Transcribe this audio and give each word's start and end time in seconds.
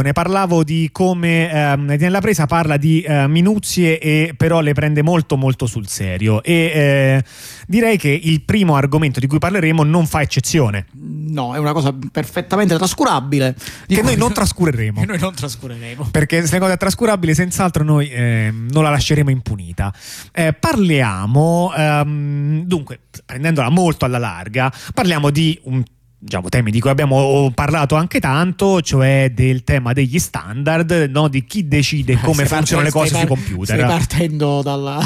Ne 0.00 0.12
parlavo 0.12 0.64
di 0.64 0.88
come 0.92 1.50
ehm, 1.50 1.96
nella 1.98 2.20
presa 2.20 2.46
parla 2.46 2.76
di 2.76 3.02
eh, 3.02 3.26
minuzie 3.28 3.98
e 3.98 4.34
però 4.36 4.60
le 4.60 4.72
prende 4.72 5.02
molto 5.02 5.36
molto 5.36 5.66
sul 5.66 5.88
serio 5.88 6.42
e 6.42 6.52
eh, 6.52 7.24
direi 7.66 7.96
che 7.96 8.08
il 8.08 8.42
primo 8.42 8.76
argomento 8.76 9.20
di 9.20 9.26
cui 9.26 9.38
parleremo 9.38 9.82
non 9.82 10.06
fa 10.06 10.22
eccezione. 10.22 10.86
No, 10.92 11.54
è 11.54 11.58
una 11.58 11.72
cosa 11.72 11.94
perfettamente 12.12 12.76
trascurabile. 12.76 13.54
Che 13.86 14.02
noi 14.02 14.16
non 14.16 14.32
trascureremo. 14.32 15.00
Che 15.04 15.06
noi 15.06 15.18
non 15.18 15.34
trascureremo. 15.34 16.08
Perché 16.10 16.46
se 16.46 16.52
la 16.54 16.60
cosa 16.60 16.72
è 16.72 16.76
trascurabile, 16.76 17.34
senz'altro 17.34 17.84
noi 17.84 18.08
eh, 18.08 18.52
non 18.52 18.82
la 18.82 18.90
lasceremo 18.90 19.30
impunita. 19.30 19.92
Eh, 20.32 20.52
parliamo, 20.52 21.72
ehm, 21.76 22.62
dunque, 22.64 23.00
prendendola 23.24 23.68
molto 23.68 24.04
alla 24.04 24.18
larga, 24.18 24.72
parliamo 24.92 25.30
di 25.30 25.58
un 25.64 25.82
diciamo, 26.24 26.48
temi 26.48 26.70
di 26.70 26.80
cui 26.80 26.88
abbiamo 26.88 27.52
parlato 27.54 27.96
anche 27.96 28.18
tanto, 28.18 28.80
cioè 28.80 29.30
del 29.34 29.62
tema 29.62 29.92
degli 29.92 30.18
standard, 30.18 31.08
no? 31.10 31.28
di 31.28 31.44
chi 31.44 31.68
decide 31.68 32.18
come 32.24 32.46
funzionano 32.46 32.86
le 32.86 32.92
cose 32.92 33.14
sui 33.14 33.26
computer. 33.26 33.76
Stai 33.76 33.88
partendo 33.88 34.62
dalla... 34.62 34.98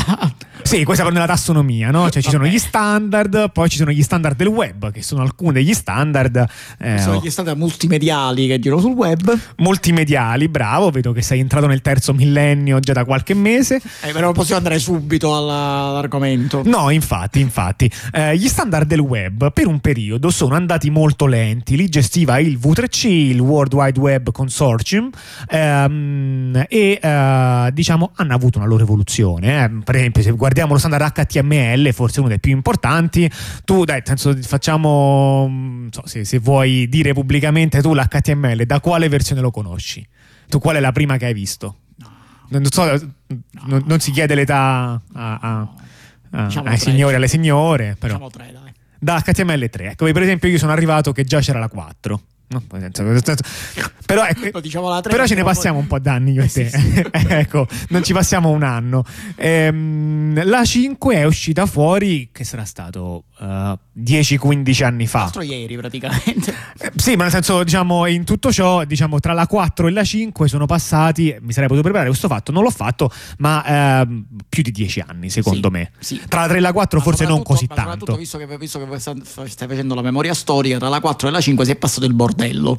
Sì, 0.69 0.85
questa 0.85 1.03
è 1.03 1.11
nella 1.11 1.25
tassonomia, 1.25 1.91
no? 1.91 2.11
Cioè 2.11 2.21
ci 2.21 2.29
sono 2.29 2.45
gli 2.45 2.59
standard, 2.59 3.53
poi 3.53 3.71
ci 3.71 3.79
sono 3.79 3.91
gli 3.91 4.03
standard 4.03 4.37
del 4.37 4.49
web, 4.49 4.93
che 4.93 5.03
sono 5.03 5.23
alcuni 5.23 5.53
degli 5.53 5.73
standard. 5.73 6.45
Eh, 6.79 6.99
sono 6.99 7.23
gli 7.23 7.31
standard 7.31 7.57
multimediali 7.57 8.47
che 8.47 8.59
girano 8.59 8.83
sul 8.83 8.93
web. 8.93 9.35
Multimediali, 9.57 10.47
bravo, 10.49 10.91
vedo 10.91 11.13
che 11.13 11.23
sei 11.23 11.41
entrato 11.41 11.67
nel 11.67 11.81
terzo 11.81 12.13
millennio 12.13 12.81
già 12.81 12.93
da 12.93 13.07
qualche 13.07 13.33
mese. 13.33 13.81
Eh, 14.03 14.13
però 14.13 14.33
possiamo 14.33 14.59
andare 14.59 14.79
subito 14.79 15.35
all'argomento. 15.35 16.61
No, 16.67 16.91
infatti, 16.91 17.41
infatti. 17.41 17.91
Eh, 18.13 18.37
gli 18.37 18.47
standard 18.47 18.87
del 18.87 19.01
web 19.01 19.51
per 19.55 19.67
un 19.67 19.81
periodo 19.81 20.29
sono 20.29 20.55
andati 20.55 20.91
molto 20.91 21.25
lenti, 21.25 21.77
li 21.79 21.89
gestiva 21.89 22.39
il 22.41 22.59
V3C, 22.59 23.07
il 23.07 23.41
World 23.41 23.73
Wide 23.73 23.99
Web 23.99 24.33
Consortium, 24.33 25.09
ehm, 25.49 26.67
e 26.69 26.99
eh, 27.03 27.71
diciamo 27.73 28.11
hanno 28.17 28.35
avuto 28.35 28.59
una 28.59 28.67
loro 28.67 28.83
evoluzione. 28.83 29.65
Eh. 29.65 29.71
Per 29.83 29.97
esempio, 29.97 30.21
se 30.21 30.31
guardiamo 30.33 30.57
guardiamo 30.59 30.73
lo 30.73 30.79
standard 30.79 31.13
HTML, 31.13 31.93
forse 31.93 32.21
uno 32.21 32.29
dei 32.29 32.41
più 32.41 32.53
importanti. 32.53 33.31
Tu, 33.65 33.85
dai, 33.85 34.03
senso, 34.05 34.35
facciamo, 34.43 35.47
mm, 35.49 35.89
so, 35.91 36.03
se, 36.07 36.25
se, 36.25 36.39
vuoi 36.39 36.89
dire 36.89 37.13
pubblicamente 37.13 37.81
tu 37.81 37.95
l'HTML, 37.95 38.65
da 38.65 38.81
quale 38.81 39.09
versione 39.09 39.41
lo 39.41 39.51
conosci? 39.51 40.07
Tu 40.49 40.59
qual 40.59 40.77
è 40.77 40.81
la 40.81 40.93
prima 40.93 41.17
che 41.17 41.27
hai 41.27 41.35
visto? 41.35 41.79
Non, 42.49 42.65
so, 42.65 42.85
non, 43.67 43.83
non 43.85 44.01
si 44.01 44.11
chiede 44.11 44.35
l'età 44.35 45.01
a, 45.13 45.39
a, 45.39 45.69
a, 46.31 46.45
diciamo 46.47 46.69
ai 46.69 46.79
signori, 46.79 47.15
alle 47.15 47.29
signore, 47.29 47.97
però. 47.99 48.15
Diciamo 48.15 48.31
3, 48.31 48.53
dai. 48.53 48.73
Da 48.99 49.23
HTML 49.25 49.69
3. 49.69 49.91
Ecco, 49.91 50.11
per 50.11 50.23
esempio, 50.23 50.49
io 50.49 50.59
sono 50.59 50.73
arrivato 50.73 51.13
che 51.13 51.25
già 51.25 51.41
c'era 51.41 51.59
la 51.59 51.69
4. 51.69 52.21
No, 52.51 52.63
però, 54.07 54.25
ecco, 54.25 54.61
diciamo 54.61 55.01
però 55.03 55.27
ce 55.27 55.35
ne 55.35 55.43
passiamo 55.43 55.79
un 55.79 55.87
po' 55.87 55.99
d'anni 55.99 56.33
io 56.33 56.43
e 56.43 56.49
te. 56.49 56.71
Sì, 56.71 56.81
sì. 56.81 57.05
ecco, 57.29 57.67
non 57.91 58.03
ci 58.03 58.15
passiamo 58.15 58.49
un 58.49 58.63
anno. 58.63 59.05
Ehm, 59.37 60.43
la 60.45 60.65
5 60.65 61.15
è 61.15 61.25
uscita 61.25 61.67
fuori, 61.67 62.31
che 62.33 62.45
sarà 62.45 62.65
stato 62.65 63.25
uh, 63.39 63.45
eh, 63.45 63.79
10-15 64.03 64.85
anni 64.85 65.07
fa. 65.07 65.19
L'altro 65.19 65.43
ieri 65.43 65.77
praticamente. 65.77 66.55
Eh, 66.79 66.93
sì, 66.97 67.17
ma 67.17 67.25
nel 67.25 67.33
senso, 67.33 67.63
diciamo, 67.63 68.07
in 68.07 68.25
tutto 68.25 68.51
ciò, 68.51 68.85
diciamo, 68.85 69.21
tra 69.21 69.35
la 69.35 69.47
4 69.47 69.89
e 69.89 69.91
la 69.91 70.05
5 70.05 70.49
sono 70.49 70.65
passati, 70.65 71.37
mi 71.41 71.53
sarei 71.53 71.69
potuto 71.69 71.83
preparare 71.83 72.09
questo 72.09 72.29
fatto, 72.29 72.51
non 72.51 72.63
l'ho 72.63 72.71
fatto, 72.71 73.11
ma 73.39 74.01
uh, 74.01 74.25
più 74.49 74.63
di 74.63 74.71
10 74.71 75.05
anni 75.07 75.29
secondo 75.29 75.71
sì, 76.01 76.15
me. 76.15 76.27
Tra 76.29 76.43
la 76.43 76.49
3 76.49 76.57
e 76.57 76.61
la 76.61 76.73
4 76.73 76.99
ma 76.99 77.05
forse 77.05 77.27
non 77.27 77.43
così 77.43 77.67
tanto. 77.67 78.17
Visto 78.17 78.39
che, 78.39 78.47
visto 78.57 78.79
che 78.79 78.99
stai 78.99 79.69
facendo 79.69 79.95
la 79.95 80.03
memoria 80.03 80.33
storica, 80.33 80.79
tra 80.79 80.89
la 80.89 81.01
4 81.01 81.29
e 81.29 81.31
la 81.31 81.41
5 81.43 81.65
si 81.67 81.71
è 81.73 81.77
passato 81.77 82.07
il 82.07 82.15
bordo 82.15 82.37
bordello. 82.39 82.79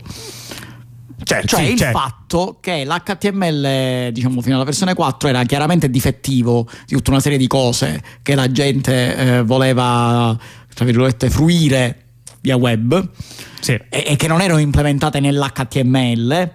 Certo, 1.21 1.47
cioè 1.47 1.65
sì, 1.65 1.71
il 1.73 1.77
certo. 1.77 1.97
fatto 1.97 2.57
che 2.61 2.85
l'HTML, 2.85 4.11
diciamo 4.11 4.41
fino 4.41 4.55
alla 4.55 4.63
versione 4.63 4.93
4, 4.93 5.27
era 5.27 5.43
chiaramente 5.43 5.89
difettivo 5.89 6.65
di 6.87 6.95
tutta 6.95 7.11
una 7.11 7.19
serie 7.19 7.37
di 7.37 7.45
cose 7.45 8.01
che 8.23 8.35
la 8.35 8.49
gente 8.49 9.15
eh, 9.15 9.43
voleva, 9.43 10.35
tra 10.73 10.85
virgolette, 10.85 11.29
fruire 11.29 12.03
via 12.41 12.55
web 12.55 13.09
sì. 13.59 13.73
e, 13.73 14.03
e, 14.07 14.15
che 14.15 14.27
non 14.27 14.39
erano 14.39 14.59
implementate 14.59 15.19
nell'HTML 15.19 16.51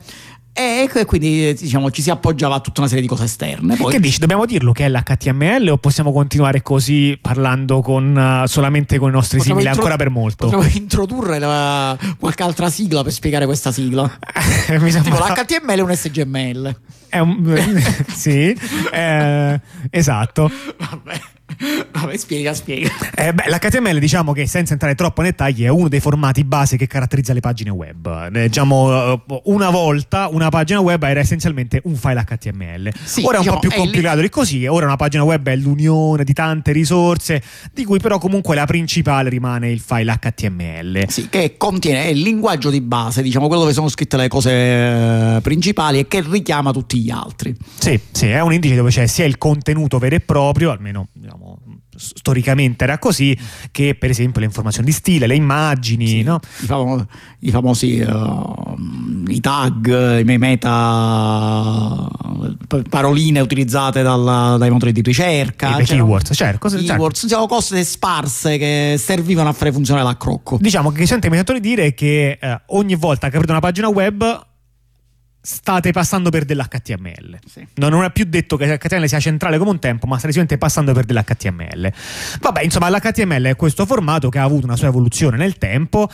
e 0.57 1.05
quindi 1.05 1.53
diciamo 1.55 1.91
ci 1.91 2.01
si 2.01 2.11
appoggiava 2.11 2.55
a 2.55 2.61
tutta 2.61 2.81
una 2.81 2.89
serie 2.89 3.03
di 3.03 3.09
cose 3.09 3.25
esterne. 3.25 3.75
Poi... 3.75 3.91
Che 3.91 3.99
dici? 3.99 4.21
Dobbiamo 4.21 4.47
dirlo 4.47 4.71
che 4.71 4.85
è 4.85 4.89
l'HTML 4.89 5.69
o 5.69 5.79
possiamo 5.79 6.13
continuare 6.13 6.63
così 6.63 7.19
parlando 7.21 7.81
con, 7.81 8.15
uh, 8.15 8.47
solamente 8.47 8.99
con 8.99 9.09
i 9.09 9.13
nostri 9.13 9.39
possiamo 9.39 9.59
simili 9.59 9.75
intro- 9.75 9.85
ancora 9.85 10.05
per 10.05 10.13
molto? 10.15 10.49
Potremmo 10.49 10.77
introdurre 10.77 11.41
la, 11.41 11.99
qualche 12.21 12.45
altra 12.45 12.71
sigla 12.71 13.03
per 13.03 13.13
spiegare 13.13 13.47
questa 13.47 13.73
sigla. 13.73 14.03
Mi 14.79 14.91
sembra... 14.93 15.11
Tipo 15.11 15.17
l'HTML 15.17 15.79
è 15.79 15.81
un 15.81 15.95
SGML. 15.95 16.77
È 17.09 17.19
un... 17.19 17.75
sì, 18.15 18.57
eh, 18.93 19.61
esatto. 19.91 20.51
Vabbè. 20.79 21.21
Vabbè, 21.93 22.17
spiega, 22.17 22.55
spiega. 22.55 22.91
Eh, 23.15 23.33
beh, 23.33 23.45
L'HTML, 23.49 23.99
diciamo 23.99 24.33
che 24.33 24.47
senza 24.47 24.73
entrare 24.73 24.95
troppo 24.95 25.21
nei 25.23 25.31
dettagli, 25.31 25.65
è 25.65 25.69
uno 25.69 25.89
dei 25.89 26.01
formati 26.01 26.45
base 26.45 26.77
che 26.77 26.87
caratterizza 26.87 27.33
le 27.33 27.41
pagine 27.41 27.71
web. 27.71 28.31
Eh, 28.35 28.49
diciamo, 28.49 29.13
eh, 29.13 29.41
una 29.45 29.71
volta 29.71 30.29
una 30.29 30.49
pagina 30.49 30.81
web 30.81 31.03
era 31.03 31.21
essenzialmente 31.21 31.81
un 31.85 31.97
file 31.97 32.25
HTML. 32.25 32.93
Sì, 33.05 33.23
ora 33.25 33.37
è 33.37 33.41
diciamo, 33.41 33.57
un 33.57 33.61
po' 33.63 33.69
più 33.69 33.71
complicato 33.71 34.21
di 34.21 34.29
così. 34.29 34.67
Ora 34.67 34.87
una 34.87 34.97
pagina 34.97 35.23
web 35.23 35.47
è 35.47 35.57
l'unione 35.57 36.25
di 36.25 36.33
tante 36.33 36.73
risorse, 36.73 37.43
di 37.73 37.85
cui 37.85 37.99
però 37.99 38.19
comunque 38.19 38.55
la 38.55 38.67
principale 38.67 39.29
rimane 39.29 39.71
il 39.71 39.81
file 39.81 40.19
HTML. 40.19 41.05
Sì, 41.09 41.29
che 41.29 41.57
contiene 41.57 42.09
il 42.09 42.21
linguaggio 42.21 42.71
di 42.71 42.81
base, 42.81 43.23
diciamo, 43.23 43.47
quello 43.47 43.63
dove 43.63 43.75
sono 43.75 43.89
scritte 43.89 44.17
le 44.17 44.29
cose 44.29 45.41
principali 45.43 45.99
e 46.01 46.09
che 46.09 46.23
richiama 46.27 46.73
tutti 46.73 46.99
gli 46.99 47.11
altri. 47.11 47.55
Sì, 47.79 47.99
sì, 48.11 48.27
è 48.27 48.41
un 48.41 48.53
indice 48.53 48.75
dove 48.75 48.91
c'è 48.91 49.07
sia 49.07 49.25
il 49.25 49.39
contenuto 49.39 49.99
vero 49.99 50.17
e 50.17 50.21
proprio, 50.21 50.71
almeno 50.71 51.09
diciamo, 51.35 51.59
storicamente 51.97 52.85
era 52.85 52.99
così, 52.99 53.37
che 53.71 53.95
per 53.95 54.11
esempio 54.11 54.41
le 54.41 54.47
informazioni 54.47 54.87
di 54.87 54.93
stile, 54.93 55.27
le 55.27 55.35
immagini, 55.35 56.07
sì, 56.07 56.23
no? 56.23 56.39
i, 56.61 56.67
famo- 56.67 57.07
i, 57.41 57.51
famosi 57.51 58.01
uh, 58.01 58.77
i 59.27 59.41
tag, 59.41 60.21
i 60.21 60.39
meta 60.39 62.09
paroline 62.89 63.41
utilizzate 63.41 64.03
dalla, 64.03 64.57
dai 64.59 64.71
motori 64.71 64.93
di 64.93 65.03
ricerca, 65.03 65.79
i 65.79 65.85
keywords, 65.85 66.31
certo, 66.35 66.59
cose, 66.59 66.79
keywords 66.79 67.27
certo. 67.29 67.47
cose 67.47 67.85
sparse 67.85 68.59
che 68.59 68.97
servivano 68.99 69.49
a 69.49 69.53
fare 69.53 69.73
funzionare 69.73 70.07
la 70.07 70.17
crocco. 70.17 70.59
Diciamo 70.61 70.91
che 70.91 71.07
sente 71.07 71.31
mi 71.31 71.43
dire 71.61 71.95
che 71.95 72.39
eh, 72.41 72.61
ogni 72.69 72.95
volta 72.95 73.29
che 73.29 73.37
aprite 73.37 73.53
una 73.53 73.61
pagina 73.61 73.89
web 73.89 74.53
state 75.47 75.93
passando 75.93 76.31
per 76.31 76.47
dell'HTML. 76.47 77.39
Sì. 77.47 77.67
Non 77.75 78.03
è 78.03 78.11
più 78.11 78.25
detto 78.25 78.57
che 78.57 78.67
l'HTML 78.67 79.07
sia 79.07 79.21
centrale 79.21 79.59
come 79.59 79.71
un 79.71 79.79
tempo, 79.79 80.07
ma 80.07 80.17
state 80.17 80.33
semplicemente 80.33 80.57
passando 80.57 80.95
per 80.95 81.05
dell'HTML. 81.05 81.93
Vabbè, 82.41 82.63
insomma, 82.63 82.89
l'HTML 82.89 83.45
è 83.45 83.57
questo 83.57 83.85
formato 83.85 84.31
che 84.31 84.39
ha 84.39 84.43
avuto 84.43 84.65
una 84.65 84.77
sua 84.77 84.89
evoluzione 84.89 85.37
nel 85.37 85.59
tempo, 85.59 86.09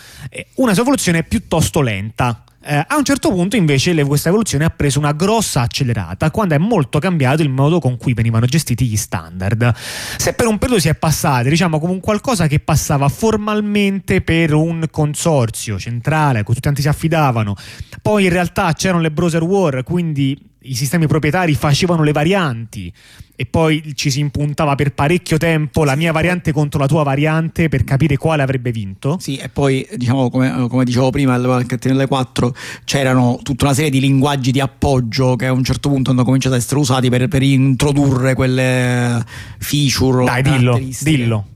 una 0.57 0.73
sua 0.73 0.83
evoluzione 0.83 1.23
piuttosto 1.23 1.81
lenta. 1.81 2.43
Eh, 2.62 2.84
a 2.87 2.97
un 2.98 3.04
certo 3.04 3.31
punto 3.31 3.56
invece 3.56 3.94
le, 3.94 4.04
questa 4.04 4.28
evoluzione 4.28 4.66
ha 4.66 4.71
preso 4.71 4.98
una 4.98 5.12
grossa 5.12 5.62
accelerata 5.62 6.31
quando 6.31 6.54
è 6.54 6.59
molto 6.59 6.98
cambiato 6.98 7.41
il 7.41 7.48
modo 7.48 7.78
con 7.81 7.97
cui 7.97 8.12
venivano 8.12 8.44
gestiti 8.44 8.84
gli 8.84 8.98
standard. 8.98 9.75
Se 10.19 10.34
per 10.34 10.47
un 10.47 10.59
periodo 10.59 10.81
si 10.81 10.88
è 10.88 10.94
passati, 10.94 11.48
diciamo, 11.48 11.81
come 11.81 11.93
un 11.93 12.00
qualcosa 12.00 12.47
che 12.48 12.60
passava 12.60 13.09
formalmente 13.09 14.21
per 14.21 14.53
un 14.53 14.87
consorzio 14.91 15.78
centrale 15.78 16.41
a 16.41 16.44
cui 16.44 16.54
tutti 16.54 16.82
si 16.82 16.88
affidavano, 16.88 17.56
poi 18.03 18.25
in 18.25 18.31
realtà 18.31 18.72
c'erano 18.75 19.00
le 19.00 19.10
browser 19.10 19.42
war, 19.42 19.82
quindi 19.82 20.50
i 20.62 20.75
sistemi 20.75 21.06
proprietari 21.06 21.54
facevano 21.54 22.03
le 22.03 22.12
varianti 22.12 22.93
e 23.34 23.47
poi 23.47 23.93
ci 23.94 24.10
si 24.10 24.21
impuntava 24.21 24.75
per 24.75 24.93
parecchio 24.93 25.38
tempo 25.38 25.84
la 25.84 25.94
mia 25.94 26.12
variante 26.12 26.53
contro 26.53 26.78
la 26.78 26.87
tua 26.87 27.03
variante 27.03 27.71
per 27.71 27.84
capire 27.84 28.19
quale 28.19 28.43
avrebbe 28.43 28.71
vinto. 28.71 29.16
Sì, 29.19 29.37
e 29.38 29.48
poi 29.48 29.88
diciamo 29.94 30.28
come, 30.28 30.66
come 30.69 30.84
dicevo 30.84 31.09
prima 31.09 31.38
nelle 31.38 32.06
4 32.06 32.54
c'erano 32.84 33.38
tutta 33.43 33.65
una 33.65 33.75
serie 33.75 33.91
di 33.91 34.00
linguaggi 34.00 34.50
di 34.50 34.60
appoggio 34.60 35.37
che 35.37 35.47
a 35.47 35.53
un 35.53 35.65
certo 35.65 35.89
punto 35.89 36.10
hanno 36.10 36.24
cominciato 36.24 36.54
ad 36.54 36.60
essere 36.60 36.80
usati 36.80 37.09
per, 37.09 37.28
per 37.28 37.42
introdurre 37.42 38.34
quelle 38.34 39.24
feature. 39.59 40.24
Dai, 40.24 40.42
dillo, 40.42 40.80
dillo. 41.01 41.47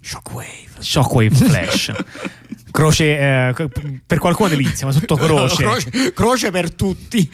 Shockwave. 0.00 0.70
Shockwave 0.78 1.34
Flash. 1.34 1.92
croce 2.72 3.18
eh, 3.18 3.54
per 4.04 4.18
qualcuno 4.18 4.48
delizia, 4.48 4.86
ma 4.86 4.92
sotto 4.92 5.14
croce. 5.14 5.62
croce. 5.62 6.12
croce. 6.12 6.50
per 6.50 6.72
tutti. 6.72 7.30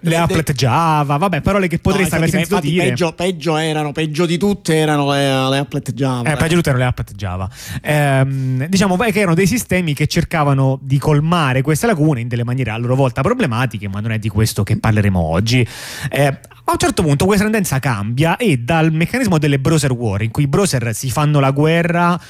Le 0.00 0.16
applet 0.16 0.52
Java, 0.52 1.16
vabbè, 1.16 1.40
parole 1.40 1.68
che 1.68 1.78
potrei 1.78 2.02
no, 2.02 2.08
stare 2.08 2.28
senza 2.28 2.60
dire. 2.60 2.88
Peggio, 2.88 3.12
peggio, 3.12 3.56
erano, 3.56 3.92
peggio 3.92 4.26
di 4.26 4.36
tutte 4.36 4.76
erano 4.76 5.10
le, 5.10 5.48
le 5.48 5.58
applet 5.58 5.92
Java. 5.92 6.30
Eh, 6.30 6.36
peggio 6.36 6.48
di 6.48 6.54
tutte 6.56 6.68
erano 6.68 6.84
le 6.84 6.90
applet 6.90 7.14
Java. 7.14 7.48
Ehm, 7.80 8.66
diciamo 8.66 8.96
che 8.96 9.18
erano 9.18 9.34
dei 9.34 9.46
sistemi 9.46 9.94
che 9.94 10.06
cercavano 10.06 10.78
di 10.82 10.98
colmare 10.98 11.62
queste 11.62 11.86
lacune 11.86 12.20
in 12.20 12.28
delle 12.28 12.44
maniere 12.44 12.72
a 12.72 12.76
loro 12.76 12.96
volta 12.96 13.22
problematiche, 13.22 13.88
ma 13.88 14.00
non 14.00 14.10
è 14.10 14.18
di 14.18 14.28
questo 14.28 14.64
che 14.64 14.76
parleremo 14.78 15.18
oggi. 15.18 15.66
Eh, 16.10 16.26
a 16.26 16.72
un 16.72 16.78
certo 16.78 17.02
punto 17.02 17.24
questa 17.24 17.44
tendenza 17.44 17.78
cambia 17.78 18.36
e 18.36 18.58
dal 18.58 18.92
meccanismo 18.92 19.38
delle 19.38 19.58
browser 19.58 19.92
war, 19.92 20.20
in 20.22 20.30
cui 20.30 20.42
i 20.42 20.48
browser 20.48 20.94
si 20.94 21.10
fanno 21.10 21.40
la 21.40 21.50
guerra 21.50 22.20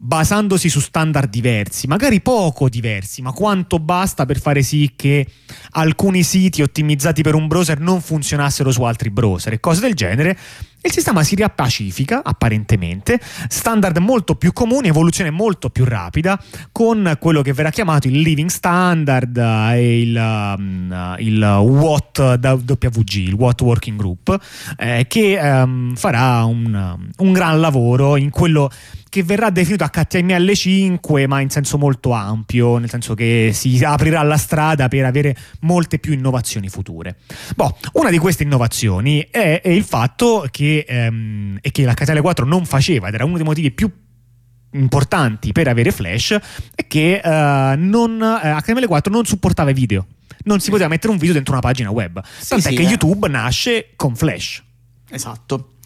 basandosi 0.00 0.68
su 0.68 0.80
standard 0.80 1.28
diversi, 1.28 1.88
magari 1.88 2.20
poco 2.20 2.68
diversi, 2.68 3.20
ma 3.20 3.32
quanto 3.32 3.78
basta 3.78 4.24
per 4.24 4.40
fare 4.40 4.62
sì 4.62 4.92
che 4.94 5.26
alcuni 5.70 6.22
siti 6.22 6.62
ottimizzati 6.62 7.22
per 7.22 7.34
un 7.34 7.48
browser 7.48 7.80
non 7.80 8.00
funzionassero 8.00 8.70
su 8.70 8.82
altri 8.84 9.10
browser 9.10 9.52
e 9.54 9.60
cose 9.60 9.80
del 9.80 9.94
genere, 9.94 10.38
il 10.80 10.92
sistema 10.92 11.24
si 11.24 11.34
riappacifica 11.34 12.22
apparentemente, 12.22 13.20
standard 13.48 13.98
molto 13.98 14.36
più 14.36 14.52
comuni, 14.52 14.88
evoluzione 14.88 15.30
molto 15.30 15.70
più 15.70 15.84
rapida, 15.84 16.40
con 16.70 17.16
quello 17.18 17.42
che 17.42 17.52
verrà 17.52 17.70
chiamato 17.70 18.06
il 18.06 18.20
living 18.20 18.48
standard 18.48 19.36
e 19.36 20.00
il, 20.00 20.16
um, 20.16 21.16
il 21.18 21.42
WOT 21.42 22.38
WG, 22.40 23.14
il 23.14 23.34
WOT 23.34 23.60
Working 23.60 23.98
Group, 23.98 24.38
eh, 24.76 25.06
che 25.08 25.38
um, 25.40 25.96
farà 25.96 26.44
un, 26.44 27.08
un 27.16 27.32
gran 27.32 27.60
lavoro 27.60 28.16
in 28.16 28.30
quello 28.30 28.70
che 29.08 29.22
verrà 29.22 29.50
definito 29.50 29.84
HTML5 29.84 31.26
ma 31.26 31.40
in 31.40 31.50
senso 31.50 31.78
molto 31.78 32.12
ampio, 32.12 32.78
nel 32.78 32.90
senso 32.90 33.14
che 33.14 33.50
si 33.52 33.82
aprirà 33.82 34.22
la 34.22 34.36
strada 34.36 34.88
per 34.88 35.04
avere 35.04 35.36
molte 35.60 35.98
più 35.98 36.12
innovazioni 36.12 36.68
future. 36.68 37.16
Boh, 37.56 37.76
una 37.94 38.10
di 38.10 38.18
queste 38.18 38.42
innovazioni 38.42 39.26
è, 39.30 39.60
è 39.62 39.68
il 39.68 39.84
fatto 39.84 40.46
che, 40.50 40.67
ehm, 40.76 41.58
che 41.60 41.84
l'HTML4 41.84 42.44
non 42.44 42.64
faceva 42.64 43.08
ed 43.08 43.14
era 43.14 43.24
uno 43.24 43.36
dei 43.36 43.44
motivi 43.44 43.70
più 43.70 43.90
importanti 44.72 45.52
per 45.52 45.68
avere 45.68 45.90
Flash 45.90 46.38
è 46.74 46.86
che 46.86 47.20
eh, 47.24 47.76
non, 47.76 48.20
eh, 48.20 48.52
HTML4 48.52 49.10
non 49.10 49.24
supportava 49.24 49.70
i 49.70 49.74
video. 49.74 50.06
Non 50.44 50.60
si 50.60 50.70
poteva 50.70 50.88
mettere 50.88 51.12
un 51.12 51.18
video 51.18 51.34
dentro 51.34 51.52
una 51.52 51.62
pagina 51.62 51.90
web. 51.90 52.22
Tant'è 52.46 52.68
sì, 52.70 52.74
che 52.76 52.82
eh. 52.82 52.86
YouTube 52.86 53.28
nasce 53.28 53.90
con 53.96 54.14
Flash. 54.14 54.62
Esatto 55.10 55.77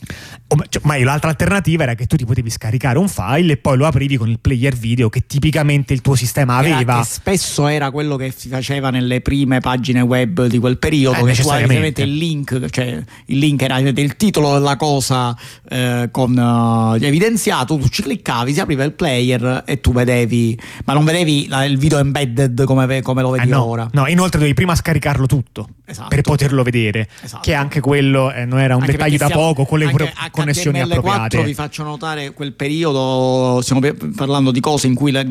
ma 0.82 0.99
l'altra 0.99 1.31
alternativa 1.31 1.84
era 1.84 1.94
che 1.94 2.06
tu 2.06 2.16
ti 2.16 2.25
potevi 2.25 2.50
scaricare 2.50 2.99
un 2.99 3.08
file 3.08 3.52
e 3.52 3.56
poi 3.56 3.76
lo 3.76 3.87
aprivi 3.87 4.16
con 4.16 4.28
il 4.28 4.38
player 4.38 4.75
video 4.75 5.08
che 5.08 5.26
tipicamente 5.26 5.93
il 5.93 6.00
tuo 6.00 6.14
sistema 6.14 6.56
aveva. 6.56 7.00
Che 7.00 7.06
spesso 7.06 7.66
era 7.66 7.90
quello 7.90 8.16
che 8.16 8.32
si 8.37 8.49
faceva 8.49 8.90
nelle 8.90 9.20
prime 9.20 9.60
pagine 9.60 10.00
web 10.00 10.46
di 10.46 10.58
quel 10.58 10.78
periodo, 10.78 11.26
eh, 11.26 11.32
che 11.32 11.43
tu 11.43 11.49
avete 11.49 12.02
il 12.02 12.14
link, 12.14 12.69
cioè 12.70 13.02
il 13.26 13.38
link 13.38 13.62
era 13.62 13.78
il 13.78 14.16
titolo 14.16 14.52
della 14.52 14.76
cosa 14.76 15.37
eh, 15.69 16.08
con 16.10 16.37
uh, 16.37 17.02
evidenziato, 17.02 17.76
tu 17.76 17.88
ci 17.88 18.02
cliccavi, 18.02 18.52
si 18.52 18.60
apriva 18.60 18.84
il 18.84 18.93
player 18.93 19.62
e 19.66 19.81
tu 19.81 19.93
vedevi, 19.93 20.58
ma 20.84 20.93
non 20.93 21.04
vedevi 21.04 21.49
la, 21.49 21.64
il 21.64 21.78
video 21.78 21.99
embedded 21.99 22.64
come, 22.64 23.02
come 23.02 23.22
lo 23.22 23.31
vedi 23.31 23.49
eh, 23.49 23.50
no, 23.50 23.64
ora. 23.64 23.88
No, 23.93 24.06
inoltre 24.06 24.38
dovevi 24.38 24.54
prima 24.54 24.75
scaricarlo 24.75 25.26
tutto 25.26 25.69
esatto. 25.84 26.08
per 26.08 26.20
poterlo 26.22 26.62
vedere, 26.62 27.08
esatto. 27.22 27.43
che 27.43 27.54
anche 27.54 27.81
quello 27.81 28.32
eh, 28.32 28.44
non 28.44 28.60
era 28.60 28.75
un 28.75 28.82
anche 28.82 28.93
dettaglio 28.93 29.16
da 29.16 29.26
siamo, 29.26 29.43
poco 29.43 29.64
con 29.64 29.78
le 29.78 29.90
anche, 30.00 30.31
connessioni 30.31 30.81
HTML4 30.81 30.93
appropriate. 30.93 31.43
vi 31.44 31.55
faccio 31.55 31.83
notare 31.83 32.33
quel 32.33 32.53
periodo, 32.53 33.61
stiamo 33.62 33.81
parlando 34.15 34.50
di 34.50 34.61
cose 34.61 34.87
in 34.87 34.94
cui 34.94 35.11
la, 35.11 35.25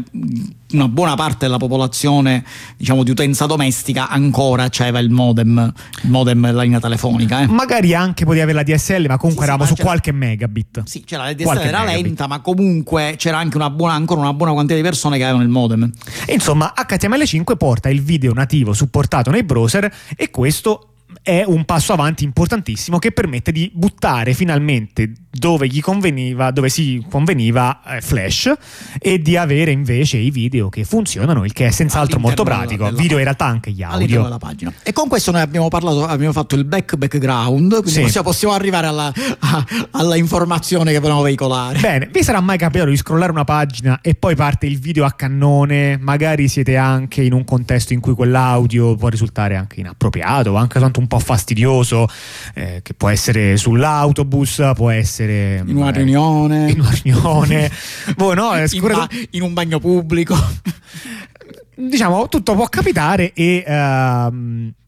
una 0.72 0.88
buona 0.88 1.16
parte 1.16 1.46
della 1.46 1.58
popolazione, 1.58 2.44
diciamo 2.78 3.04
di 3.04 3.12
utenza 3.12 3.46
domestica, 3.46 4.10
ancora 4.10 4.70
c'era 4.70 5.00
il 5.00 5.10
modem, 5.10 5.74
il 6.04 6.10
modem 6.10 6.46
della 6.46 6.64
linea 6.64 6.80
telefonica. 6.80 7.42
Eh. 7.42 7.48
Magari 7.48 7.94
anche 7.94 8.24
potevi 8.24 8.42
avere 8.42 8.58
la 8.58 8.76
DSL, 8.76 9.06
ma 9.08 9.18
comunque 9.18 9.46
sì, 9.46 9.52
eravamo 9.52 9.70
sì, 9.70 9.76
su 9.76 9.82
qualche 9.82 10.12
megabit. 10.12 10.84
Sì, 10.86 11.04
c'era 11.04 11.24
la 11.24 11.34
DSL, 11.34 11.44
qualche 11.44 11.68
era 11.68 11.80
megabit. 11.80 12.06
lenta, 12.06 12.28
ma 12.28 12.40
comunque 12.40 13.16
c'era 13.18 13.38
anche 13.38 13.58
una 13.58 13.70
buona, 13.70 13.94
ancora 13.94 14.22
una 14.22 14.34
buona 14.34 14.54
quantità 14.54 14.78
di 14.78 14.84
persone 14.84 15.18
che 15.18 15.24
avevano 15.24 15.44
il 15.44 15.50
modem. 15.50 15.92
E 16.26 16.34
insomma, 16.34 16.74
HTML5 16.76 17.58
porta 17.58 17.90
il 17.90 18.02
video 18.02 18.34
nativo 18.34 18.74
supportato 18.74 19.32
nei 19.32 19.44
browser 19.44 19.92
e 20.16 20.30
questo 20.30 20.91
è 21.24 21.44
un 21.46 21.66
passo 21.66 21.94
avanti 21.94 22.24
importantissimo 22.24 22.98
che 22.98 23.12
permette 23.12 23.52
di 23.52 23.70
buttare 23.74 24.34
finalmente 24.34 25.12
dove 25.32 25.68
gli 25.68 25.80
conveniva, 25.80 26.52
dove 26.52 26.70
si 26.70 27.04
conveniva 27.10 27.82
eh, 27.86 28.02
Flash 28.02 28.54
e 29.00 29.20
di 29.20 29.38
avere 29.38 29.72
invece 29.72 30.18
i 30.18 30.30
video 30.30 30.70
che 30.70 30.84
funzionano, 30.84 31.46
il 31.46 31.54
che 31.54 31.68
è 31.68 31.72
senz'altro 31.72 32.20
molto 32.20 32.44
pratico. 32.44 32.86
Della, 32.86 32.98
video 32.98 33.18
in 33.18 33.24
realtà 33.24 33.46
anche 33.46 33.72
gli 33.72 33.82
audio. 33.82 34.24
Della 34.24 34.38
pagina. 34.38 34.74
E 34.84 34.92
con 34.92 35.08
questo 35.08 35.32
noi 35.32 35.42
abbiamo 35.42 35.70
parlato, 35.70 36.06
abbiamo 36.06 36.34
fatto 36.34 36.56
il 36.56 36.66
back 36.66 36.96
background, 36.96 37.72
quindi 37.72 37.92
sì. 37.92 38.02
possiamo, 38.02 38.28
possiamo, 38.28 38.54
arrivare 38.54 38.88
alla, 38.88 39.14
a, 39.40 39.66
alla, 39.92 40.16
informazione 40.16 40.92
che 40.92 41.00
vogliamo 41.00 41.22
veicolare. 41.22 41.80
Bene, 41.80 42.10
vi 42.12 42.24
sarà 42.24 42.42
mai 42.42 42.58
capitato 42.58 42.90
di 42.90 42.98
scrollare 42.98 43.32
una 43.32 43.46
pagina 43.46 44.00
e 44.02 44.16
poi 44.16 44.36
parte 44.36 44.66
il 44.66 44.80
video 44.80 45.06
a 45.06 45.12
cannone? 45.12 45.98
Magari 45.98 46.48
siete 46.48 46.76
anche 46.76 47.22
in 47.22 47.34
un 47.34 47.46
contesto 47.46 47.94
in 47.94 48.00
cui 48.02 48.14
quell'audio 48.14 48.96
può 48.96 49.08
risultare 49.08 49.56
anche 49.56 49.80
inappropriato 49.80 50.52
o 50.52 50.56
anche 50.56 50.80
tanto 50.80 51.00
un 51.00 51.08
po' 51.12 51.20
fastidioso, 51.20 52.08
eh, 52.54 52.80
che 52.82 52.94
può 52.94 53.10
essere 53.10 53.58
sull'autobus, 53.58 54.72
può 54.76 54.90
essere 54.90 55.62
in 55.66 55.76
una 55.76 55.92
riunione, 55.92 56.72
in 56.72 56.80
una 56.80 56.92
riunione, 57.04 57.70
boh, 58.16 58.34
no, 58.34 58.56
in, 58.56 58.82
ba- 58.82 59.10
in, 59.32 59.42
un 59.42 59.54
bagno 59.54 59.80
pubblico. 59.80 60.36
diciamo, 61.76 62.30
tutto 62.30 62.56
può 62.56 62.68
capitare 62.68 63.34
e. 63.34 63.64
Uh, 63.68 64.80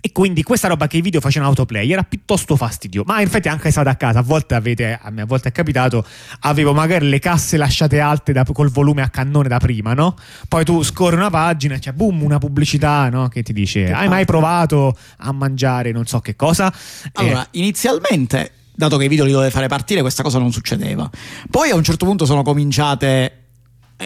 e 0.00 0.12
quindi 0.12 0.42
questa 0.42 0.68
roba 0.68 0.86
che 0.86 0.96
i 0.96 1.00
video 1.00 1.20
facevano 1.20 1.50
autoplay 1.50 1.92
era 1.92 2.02
piuttosto 2.02 2.56
fastidio. 2.56 3.02
Ma 3.06 3.20
in 3.20 3.26
effetti 3.26 3.48
anche 3.48 3.70
state 3.70 3.88
a 3.88 3.96
casa, 3.96 4.20
a 4.20 4.22
volte 4.22 4.54
avete, 4.54 4.98
a 5.00 5.10
me 5.10 5.22
a 5.22 5.26
volte 5.26 5.48
è 5.48 5.52
capitato, 5.52 6.04
avevo 6.40 6.72
magari 6.72 7.08
le 7.08 7.18
casse 7.18 7.56
lasciate 7.56 8.00
alte 8.00 8.32
da, 8.32 8.44
col 8.44 8.70
volume 8.70 9.02
a 9.02 9.08
cannone 9.08 9.48
da 9.48 9.58
prima, 9.58 9.94
no? 9.94 10.16
Poi 10.48 10.64
tu 10.64 10.82
scorri 10.82 11.16
una 11.16 11.30
pagina 11.30 11.74
e 11.74 11.78
c'è 11.78 11.92
boom, 11.92 12.22
una 12.22 12.38
pubblicità, 12.38 13.08
no? 13.08 13.28
Che 13.28 13.42
ti 13.42 13.52
dice: 13.52 13.84
che 13.84 13.92
Hai 13.92 14.08
mai 14.08 14.24
provato 14.24 14.96
a 15.18 15.32
mangiare 15.32 15.92
non 15.92 16.06
so 16.06 16.20
che 16.20 16.36
cosa? 16.36 16.72
Allora, 17.14 17.44
eh, 17.44 17.58
inizialmente 17.58 18.52
dato 18.74 18.96
che 18.96 19.04
i 19.04 19.08
video 19.08 19.26
li 19.26 19.32
doveva 19.32 19.50
fare 19.50 19.68
partire, 19.68 20.00
questa 20.00 20.22
cosa 20.22 20.38
non 20.38 20.52
succedeva. 20.52 21.08
Poi 21.50 21.70
a 21.70 21.74
un 21.74 21.84
certo 21.84 22.06
punto 22.06 22.24
sono 22.24 22.42
cominciate 22.42 23.39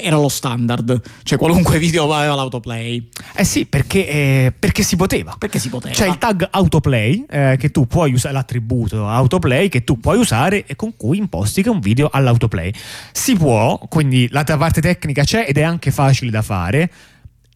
era 0.01 0.17
lo 0.17 0.29
standard, 0.29 1.01
cioè 1.23 1.39
qualunque 1.39 1.79
video 1.81 2.13
aveva 2.13 2.35
l'autoplay. 2.35 3.09
Eh 3.35 3.45
sì, 3.45 3.67
perché, 3.67 4.09
eh, 4.09 4.53
perché 4.57 4.83
si 4.83 4.97
poteva. 4.97 5.37
Perché 5.39 5.59
si 5.59 5.69
poteva. 5.69 5.95
C'è 5.95 6.09
il 6.09 6.19
tag 6.19 6.49
autoplay 6.51 7.27
eh, 7.29 7.57
che 7.59 7.71
tu 7.71 7.87
puoi 7.87 8.13
usare, 8.13 8.35
l'attributo 8.35 9.09
autoplay 9.09 9.69
che 9.69 9.85
tu 9.85 9.99
puoi 9.99 10.19
usare 10.19 10.65
e 10.67 10.77
con 10.77 10.97
cui 10.97 11.19
imposti 11.19 11.63
che 11.63 11.71
un 11.71 11.81
video 11.81 12.09
all'autoplay. 12.13 12.73
Si 13.13 13.37
può, 13.37 13.79
quindi 13.89 14.29
la 14.31 14.45
parte 14.45 14.81
tecnica 14.81 15.25
c'è 15.25 15.45
ed 15.49 15.59
è 15.59 15.63
anche 15.63 15.91
facile 15.91 16.31
da 16.31 16.43
fare. 16.43 16.91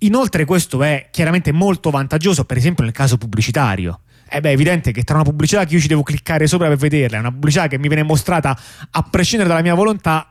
Inoltre 0.00 0.44
questo 0.44 0.82
è 0.82 1.08
chiaramente 1.10 1.50
molto 1.50 1.90
vantaggioso, 1.90 2.44
per 2.44 2.56
esempio 2.56 2.84
nel 2.84 2.92
caso 2.92 3.18
pubblicitario 3.18 4.00
eh 4.30 4.40
beh, 4.40 4.50
è 4.50 4.52
evidente 4.52 4.92
che 4.92 5.04
tra 5.04 5.14
una 5.14 5.24
pubblicità 5.24 5.64
che 5.64 5.74
io 5.74 5.80
ci 5.80 5.88
devo 5.88 6.02
cliccare 6.02 6.46
sopra 6.46 6.68
per 6.68 6.76
vederla 6.76 7.16
e 7.16 7.20
una 7.20 7.32
pubblicità 7.32 7.66
che 7.66 7.78
mi 7.78 7.88
viene 7.88 8.02
mostrata 8.02 8.56
a 8.90 9.02
prescindere 9.02 9.48
dalla 9.48 9.62
mia 9.62 9.74
volontà, 9.74 10.28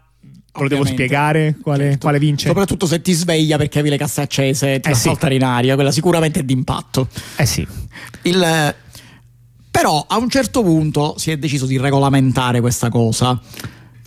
lo 0.64 0.68
devo 0.68 0.86
spiegare 0.86 1.56
quale, 1.62 1.84
certo. 1.84 2.00
quale, 2.00 2.20
vince? 2.20 2.48
Soprattutto 2.48 2.86
se 2.86 3.02
ti 3.02 3.14
sveglia 3.14 3.58
perché 3.58 3.80
avevi 3.80 3.94
le 3.94 4.00
casse 4.00 4.22
accese 4.22 4.76
e 4.76 4.80
ti 4.80 4.90
eh 4.90 4.94
fa 4.94 4.98
saltare 4.98 5.36
in 5.36 5.44
aria, 5.44 5.76
quella 5.76 5.92
sicuramente 5.92 6.40
è 6.40 6.44
d'impatto. 6.44 7.08
Eh 7.36 7.46
sì. 7.46 7.68
Il, 8.24 8.76
però 9.70 10.06
a 10.08 10.18
un 10.18 10.30
certo 10.30 10.64
punto 10.64 11.16
si 11.18 11.32
è 11.32 11.38
deciso 11.38 11.66
di 11.66 11.78
regolamentare 11.78 12.62
questa 12.62 12.90
cosa 12.90 13.40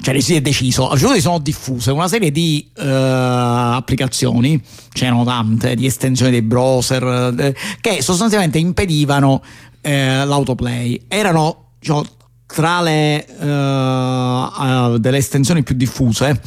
cioè 0.03 0.19
si 0.21 0.35
è 0.35 0.41
deciso, 0.41 0.89
a 0.89 0.97
giorni 0.97 1.21
sono 1.21 1.39
diffuse 1.39 1.91
una 1.91 2.09
serie 2.09 2.31
di 2.31 2.71
uh, 2.75 2.83
applicazioni, 2.83 4.61
c'erano 4.93 5.25
tante, 5.25 5.75
di 5.75 5.85
estensioni 5.85 6.31
dei 6.31 6.43
browser, 6.43 7.35
eh, 7.39 7.55
che 7.83 8.01
sostanzialmente 8.01 8.57
impedivano 8.57 9.43
eh, 9.83 10.25
l'autoplay. 10.25 11.03
Erano 11.07 11.73
diciamo, 11.79 12.05
tra 12.53 12.81
le 12.81 13.27
uh, 13.39 13.45
uh, 13.45 14.99
delle 14.99 15.19
estensioni 15.19 15.63
più 15.63 15.75
diffuse 15.75 16.41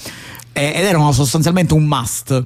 ed 0.52 0.84
erano 0.84 1.12
sostanzialmente 1.12 1.74
un 1.74 1.86
must. 1.86 2.44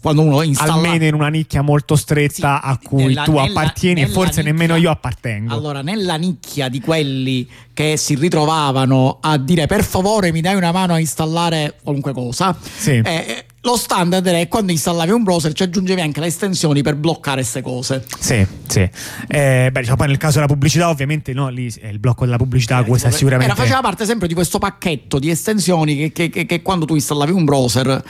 Quando 0.00 0.22
uno 0.22 0.42
installa 0.42 0.74
almeno 0.74 1.06
in 1.06 1.14
una 1.14 1.28
nicchia 1.28 1.60
molto 1.60 1.96
stretta 1.96 2.60
sì, 2.62 2.68
a 2.70 2.78
cui 2.80 3.06
nella, 3.06 3.24
tu 3.24 3.36
appartieni 3.36 4.00
nella, 4.02 4.12
e 4.12 4.14
forse 4.14 4.36
nicchia, 4.36 4.52
nemmeno 4.52 4.76
io 4.76 4.90
appartengo. 4.90 5.52
Allora 5.52 5.82
nella 5.82 6.14
nicchia 6.14 6.68
di 6.68 6.80
quelli 6.80 7.48
che 7.78 7.96
si 7.96 8.16
ritrovavano 8.16 9.18
a 9.20 9.38
dire 9.38 9.66
per 9.66 9.84
favore 9.84 10.32
mi 10.32 10.40
dai 10.40 10.56
una 10.56 10.72
mano 10.72 10.94
a 10.94 10.98
installare 10.98 11.76
qualunque 11.80 12.12
cosa 12.12 12.58
sì. 12.60 13.00
eh, 13.04 13.44
lo 13.60 13.76
standard 13.76 14.26
è 14.26 14.48
quando 14.48 14.72
installavi 14.72 15.12
un 15.12 15.22
browser 15.22 15.52
ci 15.52 15.62
aggiungevi 15.62 16.00
anche 16.00 16.18
le 16.18 16.26
estensioni 16.26 16.82
per 16.82 16.96
bloccare 16.96 17.42
queste 17.42 17.60
cose. 17.60 18.04
Sì, 18.18 18.46
sì. 18.66 18.88
Eh, 19.28 19.68
beh, 19.70 19.80
diciamo, 19.80 19.96
poi 19.96 20.06
nel 20.06 20.16
caso 20.16 20.34
della 20.36 20.46
pubblicità, 20.46 20.88
ovviamente, 20.88 21.32
no, 21.32 21.48
lì 21.48 21.70
è 21.78 21.88
il 21.88 21.98
blocco 21.98 22.24
della 22.24 22.36
pubblicità, 22.36 22.80
eh, 22.80 22.84
questo 22.84 23.08
è 23.08 23.10
sicuramente. 23.10 23.52
Era, 23.52 23.60
faceva 23.60 23.80
parte 23.80 24.06
sempre 24.06 24.26
di 24.26 24.34
questo 24.34 24.58
pacchetto 24.58 25.18
di 25.18 25.28
estensioni 25.28 25.96
che, 25.96 26.12
che, 26.12 26.30
che, 26.30 26.46
che 26.46 26.62
quando 26.62 26.86
tu 26.86 26.94
installavi 26.94 27.32
un 27.32 27.44
browser, 27.44 28.02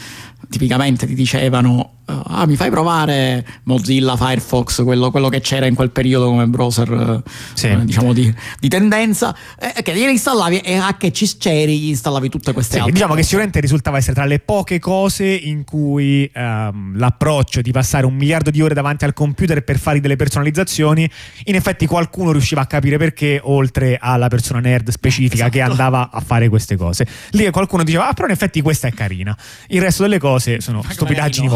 tipicamente 0.48 1.06
ti 1.06 1.14
dicevano 1.14 1.98
ah, 2.09 2.47
mi 2.47 2.57
fai 2.57 2.71
provare 2.71 3.45
Mozilla, 3.65 4.17
Firefox, 4.17 4.83
quello, 4.83 5.11
quello, 5.11 5.29
che 5.29 5.41
c'era 5.41 5.67
in 5.67 5.75
quel 5.75 5.91
periodo 5.91 6.27
come 6.27 6.47
browser 6.47 7.23
sì. 7.53 7.69
uh, 7.69 7.85
diciamo 7.85 8.12
di, 8.12 8.33
di 8.59 8.69
tendenza, 8.69 9.37
eh, 9.59 9.83
che 9.83 9.95
gliele 9.95 10.12
installavi 10.12 10.59
e 10.61 10.77
a 10.77 10.97
che 10.97 11.12
ci 11.12 11.27
c'eri 11.37 11.88
installavi 11.88 12.29
tutte 12.29 12.53
queste 12.53 12.75
sì, 12.75 12.79
altre 12.79 12.93
Diciamo 12.93 13.11
cose. 13.11 13.21
che 13.21 13.27
sicuramente 13.27 13.61
risultava 13.61 13.99
essere 13.99 14.15
tra 14.15 14.25
le 14.25 14.38
poche 14.38 14.79
cose 14.79 15.27
in 15.27 15.65
cui 15.65 16.31
um, 16.35 16.97
l'approccio 16.97 17.61
di 17.61 17.71
passare 17.71 18.07
un 18.07 18.15
miliardo 18.15 18.50
di 18.50 18.62
ore 18.62 18.75
davanti 18.75 19.05
al 19.05 19.12
computer 19.12 19.62
per 19.62 19.79
fare 19.79 20.00
delle 20.00 20.17
personalizzazioni, 20.17 21.09
in 21.45 21.55
effetti 21.55 21.87
qualcuno 21.87 22.33
riusciva 22.33 22.62
a 22.62 22.67
capire 22.67 22.97
perché, 22.97 23.41
oltre 23.43 23.99
alla 24.00 24.29
persona 24.29 24.61
nerd 24.61 24.91
specifica 24.91 25.35
esatto. 25.35 25.50
che 25.50 25.61
andava 25.61 26.11
a 26.11 26.21
fare 26.21 26.49
queste 26.49 26.77
cose. 26.77 27.07
Lì 27.31 27.49
qualcuno 27.50 27.85
diceva, 27.85 28.09
ah 28.09 28.12
però 28.15 28.27
in 28.27 28.33
effetti 28.33 28.61
questa 28.62 28.88
è 28.88 28.93
carina, 28.93 29.37
il 29.69 29.81
resto 29.81 30.03
delle 30.03 30.19
cose 30.19 30.61
sono 30.61 30.83
stupidaggini 30.88 31.47
no. 31.47 31.53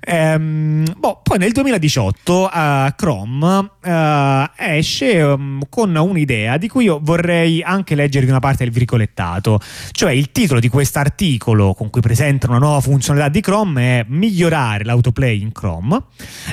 Ehm, 0.00 0.84
boh, 0.96 1.20
poi 1.22 1.38
nel 1.38 1.52
2018 1.52 2.50
uh, 2.52 2.94
Chrome 2.96 3.70
uh, 3.82 4.50
esce 4.56 5.20
um, 5.22 5.60
con 5.68 5.94
un'idea 5.94 6.56
di 6.56 6.68
cui 6.68 6.84
io 6.84 7.00
vorrei 7.02 7.62
anche 7.62 7.94
leggervi 7.94 8.30
una 8.30 8.40
parte 8.40 8.64
del 8.64 8.72
virgolettato, 8.72 9.60
cioè 9.92 10.12
il 10.12 10.32
titolo 10.32 10.60
di 10.60 10.68
questo 10.68 10.98
articolo 10.98 11.74
con 11.74 11.90
cui 11.90 12.00
presenta 12.00 12.48
una 12.48 12.58
nuova 12.58 12.80
funzionalità 12.80 13.30
di 13.30 13.40
Chrome 13.40 14.00
è 14.00 14.04
migliorare 14.08 14.84
l'autoplay 14.84 15.40
in 15.40 15.52
Chrome. 15.52 16.02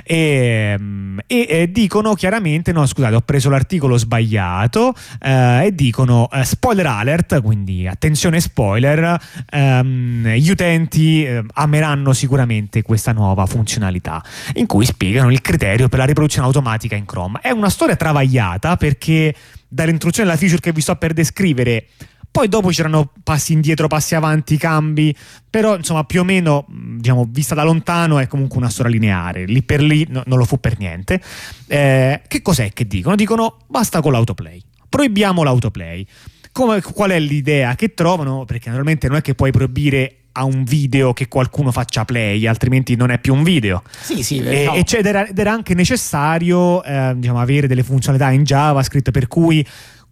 E, 0.04 0.76
um, 0.78 1.20
e, 1.28 1.48
e 1.50 1.72
dicono 1.72 2.14
chiaramente, 2.14 2.72
no 2.72 2.86
scusate 2.86 3.16
ho 3.16 3.22
preso 3.22 3.50
l'articolo 3.50 3.98
sbagliato 3.98 4.88
uh, 4.88 5.64
e 5.64 5.72
dicono 5.74 6.28
uh, 6.32 6.44
spoiler 6.44 6.86
alert, 6.86 7.42
quindi 7.42 7.88
attenzione 7.88 8.40
spoiler, 8.40 9.20
um, 9.52 10.28
gli 10.28 10.50
utenti 10.50 11.26
uh, 11.26 11.46
ameranno 11.54 12.14
sicuramente 12.14 12.82
questa 12.96 13.12
nuova 13.12 13.46
funzionalità 13.46 14.24
in 14.56 14.66
cui 14.66 14.86
spiegano 14.86 15.32
il 15.32 15.42
criterio 15.42 15.90
per 15.90 16.00
la 16.00 16.06
riproduzione 16.06 16.48
automatica 16.48 16.96
in 16.96 17.06
Chrome. 17.06 17.40
È 17.42 17.52
una 17.52 17.70
storia 17.70 17.96
travagliata 17.96 18.78
perché 18.78 19.36
dall'introduzione 19.68 20.30
della 20.30 20.40
feature 20.40 20.62
che 20.62 20.72
vi 20.72 20.82
sto 20.82 20.96
per 20.96 21.14
descrivere 21.14 21.88
poi 22.36 22.50
dopo 22.50 22.68
c'erano 22.68 23.14
passi 23.24 23.54
indietro, 23.54 23.88
passi 23.88 24.14
avanti, 24.14 24.58
cambi, 24.58 25.16
però 25.50 25.78
insomma 25.78 26.04
più 26.04 26.20
o 26.20 26.26
meno, 26.26 26.66
diciamo, 26.68 27.26
vista 27.30 27.56
da 27.56 27.64
lontano 27.64 28.20
è 28.20 28.28
comunque 28.28 28.58
una 28.58 28.70
storia 28.70 28.92
lineare, 28.92 29.46
lì 29.46 29.64
per 29.64 29.82
lì 29.82 30.06
no, 30.10 30.22
non 30.26 30.38
lo 30.38 30.44
fu 30.44 30.60
per 30.60 30.78
niente. 30.78 31.22
Eh, 31.68 32.22
che 32.28 32.42
cos'è 32.42 32.74
che 32.74 32.88
dicono? 32.88 33.16
Dicono 33.16 33.60
basta 33.68 34.02
con 34.02 34.12
l'autoplay, 34.12 34.62
proibiamo 34.90 35.44
l'autoplay. 35.44 36.06
Come, 36.52 36.82
qual 36.82 37.12
è 37.12 37.20
l'idea 37.20 37.74
che 37.76 37.94
trovano? 37.94 38.44
Perché 38.44 38.66
naturalmente 38.66 39.08
non 39.08 39.16
è 39.16 39.22
che 39.22 39.34
puoi 39.34 39.52
proibire 39.52 40.25
a 40.38 40.44
un 40.44 40.64
video 40.64 41.14
che 41.14 41.28
qualcuno 41.28 41.72
faccia 41.72 42.04
play, 42.04 42.46
altrimenti 42.46 42.96
non 42.96 43.10
è 43.10 43.20
più 43.20 43.34
un 43.34 43.44
video. 43.44 43.84
Sì, 44.02 44.22
sì, 44.22 44.40
e, 44.40 44.66
no. 44.66 44.74
ed, 44.74 45.06
era, 45.06 45.28
ed, 45.28 45.40
era, 45.40 45.52
anche 45.52 45.74
necessario 45.74 46.84
eh, 46.84 47.14
diciamo, 47.16 47.40
avere 47.40 47.68
delle 47.68 47.84
funzionalità 47.84 48.32
in 48.32 48.44
JavaScript 48.44 49.12
per 49.12 49.28
cui 49.28 49.66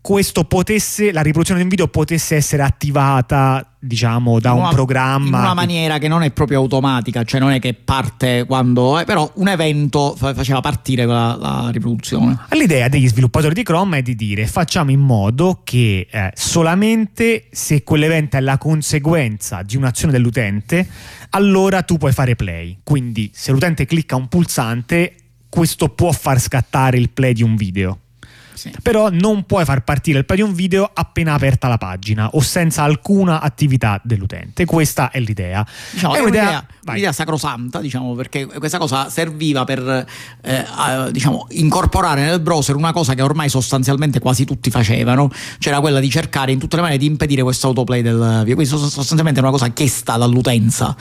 questo 0.03 0.43
potesse, 0.43 1.13
la 1.13 1.21
riproduzione 1.21 1.61
di 1.61 1.63
un 1.63 1.69
video 1.69 1.87
potesse 1.87 2.35
essere 2.35 2.61
attivata 2.61 3.65
diciamo 3.79 4.37
da 4.41 4.51
una, 4.51 4.67
un 4.67 4.73
programma 4.73 5.37
in 5.37 5.43
una 5.43 5.53
maniera 5.53 5.97
che 5.97 6.09
non 6.09 6.23
è 6.23 6.31
proprio 6.31 6.59
automatica 6.59 7.23
cioè 7.23 7.39
non 7.39 7.51
è 7.51 7.59
che 7.59 7.73
parte 7.73 8.45
quando 8.45 8.99
eh, 8.99 9.05
però 9.05 9.29
un 9.35 9.47
evento 9.47 10.13
faceva 10.17 10.59
partire 10.59 11.05
la, 11.05 11.37
la, 11.39 11.69
riproduzione. 11.71 12.37
L'idea 12.49 12.89
degli 12.89 13.07
sviluppatori 13.07 13.53
di 13.53 13.63
Chrome 13.63 13.99
è 13.99 14.01
di 14.01 14.15
dire 14.15 14.45
facciamo 14.45 14.91
in 14.91 14.99
modo 14.99 15.61
che 15.63 16.05
eh, 16.11 16.31
solamente 16.35 17.45
se 17.51 17.83
quell'evento 17.83 18.35
è 18.35 18.41
la 18.41 18.57
conseguenza 18.57 19.61
di 19.63 19.77
un'azione 19.77 20.11
dell'utente 20.11 20.85
allora 21.29 21.81
tu 21.81 21.97
puoi 21.97 22.11
fare 22.11 22.35
play. 22.35 22.79
Quindi 22.83 23.31
se 23.33 23.53
l'utente 23.53 23.85
clicca 23.85 24.17
un 24.17 24.27
pulsante 24.27 25.15
questo 25.47 25.87
può 25.87 26.11
far 26.11 26.41
scattare 26.41 26.97
il 26.97 27.09
play 27.09 27.31
di 27.31 27.43
un 27.43 27.55
video 27.55 27.99
sì. 28.53 28.71
Però 28.81 29.09
non 29.09 29.43
puoi 29.45 29.65
far 29.65 29.83
partire 29.83 30.19
il 30.19 30.25
play 30.25 30.37
di 30.37 30.43
un 30.43 30.53
video 30.53 30.89
appena 30.93 31.33
aperta 31.33 31.67
la 31.67 31.77
pagina 31.77 32.29
o 32.33 32.41
senza 32.41 32.83
alcuna 32.83 33.41
attività 33.41 33.99
dell'utente. 34.03 34.65
Questa 34.65 35.11
è 35.11 35.19
l'idea. 35.19 35.65
Diciamo, 35.91 36.15
è, 36.15 36.19
un'idea, 36.19 36.41
un'idea, 36.43 36.67
un'idea, 36.87 37.11
sacrosanta, 37.11 37.79
diciamo, 37.79 38.13
perché 38.13 38.45
questa 38.45 38.77
cosa 38.77 39.09
serviva 39.09 39.63
per 39.63 40.05
eh, 40.41 40.65
diciamo, 41.11 41.47
incorporare 41.51 42.21
nel 42.21 42.39
browser 42.39 42.75
una 42.75 42.93
cosa 42.93 43.13
che 43.13 43.21
ormai 43.21 43.49
sostanzialmente 43.49 44.19
quasi 44.19 44.45
tutti 44.45 44.69
facevano, 44.69 45.29
c'era 45.59 45.79
quella 45.79 45.99
di 45.99 46.09
cercare 46.09 46.51
in 46.51 46.59
tutte 46.59 46.75
le 46.75 46.81
maniere 46.81 47.01
di 47.01 47.09
impedire 47.09 47.41
questo 47.43 47.67
autoplay 47.67 48.01
del 48.01 48.41
video. 48.43 48.55
Quindi 48.55 48.65
sostanzialmente 48.65 49.39
è 49.39 49.43
una 49.43 49.51
cosa 49.51 49.69
chiesta 49.69 50.17
dall'utenza 50.17 50.95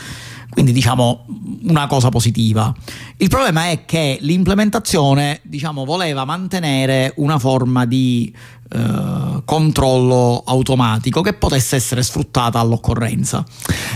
quindi 0.52 0.72
diciamo 0.72 1.24
una 1.62 1.86
cosa 1.86 2.10
positiva. 2.10 2.74
Il 3.16 3.28
problema 3.28 3.70
è 3.70 3.84
che 3.86 4.18
l'implementazione 4.20 5.40
diciamo, 5.42 5.84
voleva 5.84 6.26
mantenere 6.26 7.14
una 7.16 7.38
forma 7.38 7.86
di 7.86 8.34
eh, 8.70 9.42
controllo 9.44 10.42
automatico 10.46 11.22
che 11.22 11.32
potesse 11.32 11.76
essere 11.76 12.02
sfruttata 12.02 12.58
all'occorrenza. 12.58 13.44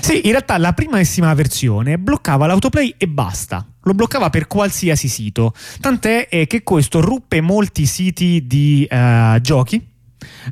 Sì, 0.00 0.22
in 0.24 0.30
realtà 0.30 0.56
la 0.56 0.72
primissima 0.72 1.34
versione 1.34 1.98
bloccava 1.98 2.46
l'autoplay 2.46 2.94
e 2.96 3.06
basta. 3.06 3.66
Lo 3.82 3.92
bloccava 3.92 4.30
per 4.30 4.46
qualsiasi 4.46 5.08
sito. 5.08 5.52
Tant'è 5.80 6.26
che 6.28 6.62
questo 6.62 7.00
ruppe 7.00 7.40
molti 7.40 7.84
siti 7.86 8.46
di 8.46 8.86
uh, 8.90 9.40
giochi 9.40 9.94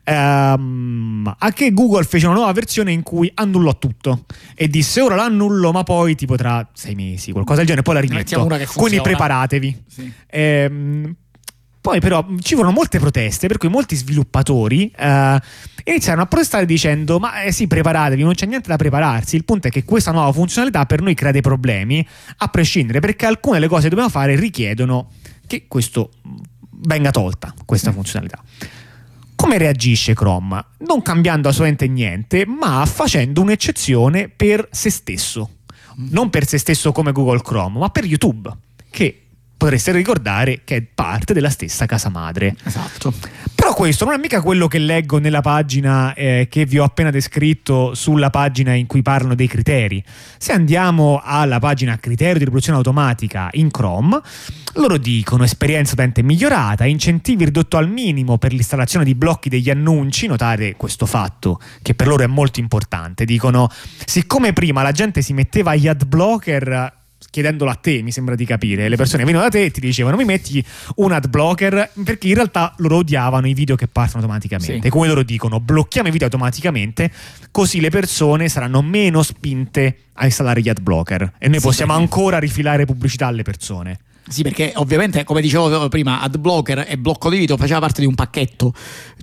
ehm, 0.03 1.37
a 1.39 1.53
che 1.53 1.73
Google 1.73 2.05
fece 2.05 2.27
una 2.27 2.35
nuova 2.37 2.53
versione 2.53 2.93
in 2.93 3.03
cui 3.03 3.31
annullò 3.35 3.79
tutto 3.79 4.25
e 4.55 4.69
disse 4.69 5.01
ora 5.01 5.15
l'annullo 5.15 5.73
ma 5.73 5.83
poi 5.83 6.15
tipo 6.15 6.37
tra 6.37 6.67
sei 6.73 6.95
mesi 6.95 7.33
qualcosa 7.33 7.59
del 7.59 7.67
genere 7.67 7.85
poi 7.85 7.95
la 7.95 8.01
rimetto. 8.01 8.47
quindi 8.75 9.01
preparatevi. 9.01 9.83
Sì. 9.87 10.13
ehm, 10.27 11.15
poi 11.85 12.01
però 12.01 12.27
ci 12.41 12.55
furono 12.55 12.73
molte 12.73 12.99
proteste 12.99 13.47
per 13.47 13.59
cui 13.59 13.69
molti 13.69 13.95
sviluppatori 13.95 14.91
eh, 14.97 15.39
iniziarono 15.85 16.23
a 16.23 16.27
protestare 16.27 16.65
dicendo 16.65 17.19
ma 17.19 17.43
eh 17.43 17.53
sì 17.53 17.67
preparatevi 17.67 18.23
non 18.23 18.33
c'è 18.33 18.47
niente 18.47 18.71
da 18.71 18.77
prepararsi. 18.77 19.37
Il 19.37 19.45
punto 19.45 19.69
è 19.69 19.71
che 19.71 19.85
questa 19.85 20.11
nuova 20.11 20.33
funzionalità 20.33 20.87
per 20.87 21.03
noi 21.03 21.13
crea 21.13 21.31
dei 21.31 21.43
problemi 21.43 22.07
a 22.39 22.49
prescindere 22.49 23.01
perché 23.01 23.27
alcune 23.27 23.57
delle 23.57 23.69
cose 23.69 23.83
che 23.83 23.89
dobbiamo 23.91 24.09
fare 24.09 24.35
richiedono 24.35 25.11
che 25.47 25.67
questo 25.69 26.11
venga 26.71 27.11
tolta 27.11 27.53
questa 27.67 27.93
funzionalità 27.93 28.43
come 29.35 29.59
reagisce 29.59 30.15
Chrome? 30.15 30.65
Non 30.79 31.03
cambiando 31.03 31.49
assolutamente 31.49 31.89
niente, 31.89 32.47
ma 32.47 32.85
facendo 32.87 33.41
un'eccezione 33.41 34.29
per 34.29 34.69
se 34.71 34.91
stesso. 34.91 35.51
Non 35.97 36.31
per 36.31 36.47
se 36.47 36.59
stesso 36.59 36.93
come 36.93 37.13
Google 37.13 37.41
Chrome, 37.43 37.79
ma 37.79 37.89
per 37.89 38.05
YouTube, 38.05 38.51
che 38.91 39.25
potreste 39.57 39.93
ricordare 39.93 40.63
che 40.65 40.77
è 40.77 40.83
parte 40.83 41.33
della 41.33 41.51
stessa 41.51 41.87
casa 41.87 42.09
madre. 42.09 42.57
Esatto. 42.65 43.13
Però 43.65 43.77
questo 43.77 44.05
non 44.05 44.13
è 44.13 44.19
mica 44.19 44.43
quello 44.43 44.69
che 44.69 44.77
leggo 44.77 45.19
nella 45.19 45.41
pagina 45.41 46.13
eh, 46.13 46.49
che 46.51 46.67
vi 46.67 46.79
ho 46.79 46.85
appena 46.85 47.09
descritto 47.09 47.95
sulla 47.95 48.29
pagina 48.29 48.75
in 48.75 48.87
cui 48.87 49.01
parlano 49.01 49.35
dei 49.35 49.47
criteri. 49.47 50.05
Se 50.37 50.53
andiamo 50.53 51.23
alla 51.25 51.61
pagina 51.61 51.97
criterio 51.97 52.35
di 52.35 52.41
riproduzione 52.41 52.77
automatica 52.77 53.49
in 53.53 53.71
Chrome, 53.71 54.21
loro 54.75 54.99
dicono 54.99 55.45
esperienza 55.45 55.95
utente 55.95 56.23
migliorata, 56.23 56.85
incentivi 56.85 57.47
ridotto 57.47 57.79
al 57.79 57.89
minimo 57.89 58.37
per 58.37 58.53
l'installazione 58.53 59.03
di 59.03 59.15
blocchi 59.15 59.49
degli 59.49 59.71
annunci, 59.71 60.27
notate 60.27 60.75
questo 60.77 61.07
fatto 61.07 61.59
che 61.81 61.95
per 61.95 62.07
loro 62.07 62.23
è 62.23 62.27
molto 62.27 62.61
importante, 62.61 63.25
dicono 63.25 63.71
siccome 64.05 64.53
prima 64.53 64.83
la 64.83 64.93
gente 64.93 65.23
si 65.23 65.33
metteva 65.33 65.75
gli 65.75 65.89
ad 65.89 66.05
blocker 66.05 67.04
chiedendolo 67.31 67.71
a 67.71 67.75
te, 67.75 68.03
mi 68.03 68.11
sembra 68.11 68.35
di 68.35 68.45
capire. 68.45 68.89
Le 68.89 68.97
persone 68.97 69.25
venivano 69.25 69.49
da 69.49 69.51
te 69.51 69.65
e 69.65 69.71
ti 69.71 69.81
dicevano: 69.81 70.17
Mi 70.17 70.25
metti 70.25 70.65
un 70.97 71.13
ad 71.13 71.29
blocker 71.29 71.91
perché 72.05 72.29
in 72.29 72.35
realtà 72.35 72.75
loro 72.79 72.97
odiavano 72.97 73.47
i 73.47 73.55
video 73.55 73.77
che 73.77 73.87
partono 73.87 74.23
automaticamente. 74.23 74.81
Sì. 74.83 74.89
Come 74.89 75.07
loro 75.07 75.23
dicono, 75.23 75.61
blocchiamo 75.61 76.09
i 76.09 76.11
video 76.11 76.27
automaticamente, 76.27 77.11
così 77.51 77.81
le 77.81 77.91
persone 77.91 78.49
saranno 78.49 78.83
meno 78.83 79.23
spinte 79.23 79.99
a 80.15 80.25
installare 80.25 80.61
gli 80.61 80.69
ad 80.69 80.81
blocker 80.81 81.35
e 81.39 81.49
noi 81.49 81.59
sì, 81.59 81.67
possiamo 81.67 81.93
perché... 81.93 82.07
ancora 82.07 82.39
rifilare 82.39 82.85
pubblicità 82.85 83.27
alle 83.27 83.43
persone. 83.43 83.99
Sì, 84.27 84.43
perché 84.43 84.73
ovviamente, 84.77 85.23
come 85.25 85.43
dicevo 85.43 85.89
prima, 85.89 86.21
AdBlocker 86.23 86.87
e 86.89 86.97
blocco 86.97 87.29
di 87.29 87.37
video 87.37 87.59
faceva 87.59 87.81
parte 87.81 88.01
di 88.01 88.07
un 88.07 88.15
pacchetto. 88.15 88.73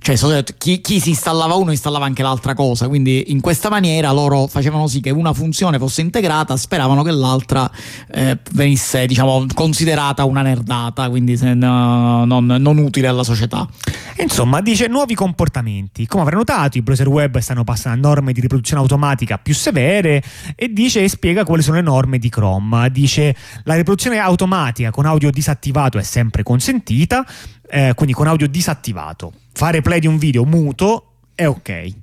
Cioè, 0.02 0.44
chi, 0.58 0.80
chi, 0.80 0.98
si 0.98 1.10
installava 1.10 1.54
uno 1.54 1.70
installava 1.70 2.04
anche 2.04 2.22
l'altra 2.22 2.54
cosa. 2.54 2.88
Quindi, 2.88 3.26
in 3.28 3.40
questa 3.40 3.70
maniera 3.70 4.10
loro 4.10 4.48
facevano 4.48 4.88
sì 4.88 5.00
che 5.00 5.10
una 5.10 5.32
funzione 5.32 5.78
fosse 5.78 6.00
integrata, 6.00 6.56
speravano 6.56 7.02
che 7.02 7.12
l'altra 7.12 7.70
eh, 8.10 8.36
venisse, 8.52 9.06
diciamo, 9.06 9.46
considerata 9.54 10.24
una 10.24 10.42
nerdata, 10.42 11.08
quindi 11.08 11.38
no, 11.54 12.24
non, 12.24 12.46
non, 12.46 12.78
utile 12.78 13.06
alla 13.06 13.22
società. 13.22 13.66
Insomma, 14.18 14.60
dice 14.60 14.88
nuovi 14.88 15.14
comportamenti. 15.14 16.06
Come 16.06 16.22
avrà 16.22 16.36
notato, 16.36 16.78
i 16.78 16.82
browser 16.82 17.08
web 17.08 17.38
stanno 17.38 17.62
passando 17.64 18.08
a 18.08 18.10
norme 18.12 18.32
di 18.32 18.40
riproduzione 18.40 18.82
automatica 18.82 19.38
più 19.38 19.54
severe 19.54 20.22
e 20.56 20.72
dice 20.72 21.02
e 21.02 21.08
spiega 21.08 21.44
quali 21.44 21.62
sono 21.62 21.76
le 21.76 21.82
norme 21.82 22.18
di 22.18 22.28
Chrome. 22.28 22.90
Dice 22.90 23.36
la 23.64 23.74
riproduzione 23.74 24.18
automatica 24.18 24.90
con 24.90 25.06
audio 25.06 25.30
disattivato 25.30 25.98
è 25.98 26.02
sempre 26.02 26.42
consentita, 26.42 27.24
eh, 27.72 27.94
quindi 27.94 28.12
con 28.14 28.26
audio 28.26 28.46
disattivato. 28.46 29.32
Fare 29.54 29.80
play 29.80 29.98
di 29.98 30.06
un 30.06 30.18
video 30.18 30.44
muto 30.44 31.12
è 31.34 31.48
ok. 31.48 32.01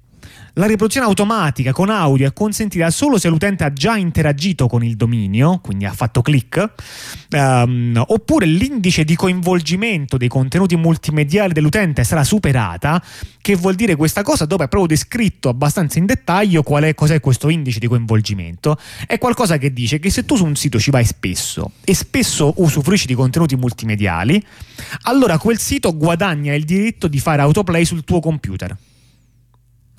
La 0.59 0.65
riproduzione 0.65 1.07
automatica 1.07 1.71
con 1.71 1.89
audio 1.89 2.27
è 2.27 2.33
consentita 2.33 2.89
solo 2.91 3.17
se 3.17 3.29
l'utente 3.29 3.63
ha 3.63 3.71
già 3.71 3.95
interagito 3.95 4.67
con 4.67 4.83
il 4.83 4.97
dominio, 4.97 5.59
quindi 5.59 5.85
ha 5.85 5.93
fatto 5.93 6.21
click, 6.21 6.73
um, 7.31 8.03
oppure 8.07 8.45
l'indice 8.45 9.05
di 9.05 9.15
coinvolgimento 9.15 10.17
dei 10.17 10.27
contenuti 10.27 10.75
multimediali 10.75 11.53
dell'utente 11.53 12.03
sarà 12.03 12.25
superata, 12.25 13.01
che 13.41 13.55
vuol 13.55 13.75
dire 13.75 13.95
questa 13.95 14.21
cosa 14.21 14.43
dove 14.43 14.65
è 14.65 14.67
proprio 14.67 14.97
descritto 14.97 15.47
abbastanza 15.47 15.97
in 15.97 16.05
dettaglio 16.05 16.61
qual 16.61 16.83
è, 16.83 16.93
cos'è 16.93 17.21
questo 17.21 17.47
indice 17.47 17.79
di 17.79 17.87
coinvolgimento. 17.87 18.77
È 19.07 19.17
qualcosa 19.17 19.57
che 19.57 19.71
dice 19.71 19.97
che 19.99 20.09
se 20.09 20.25
tu 20.25 20.35
su 20.35 20.43
un 20.43 20.57
sito 20.57 20.77
ci 20.77 20.91
vai 20.91 21.05
spesso 21.05 21.71
e 21.85 21.95
spesso 21.95 22.55
usufruisci 22.57 23.07
di 23.07 23.13
contenuti 23.13 23.55
multimediali, 23.55 24.45
allora 25.03 25.37
quel 25.37 25.57
sito 25.57 25.95
guadagna 25.95 26.53
il 26.53 26.65
diritto 26.65 27.07
di 27.07 27.19
fare 27.21 27.41
autoplay 27.43 27.85
sul 27.85 28.03
tuo 28.03 28.19
computer 28.19 28.75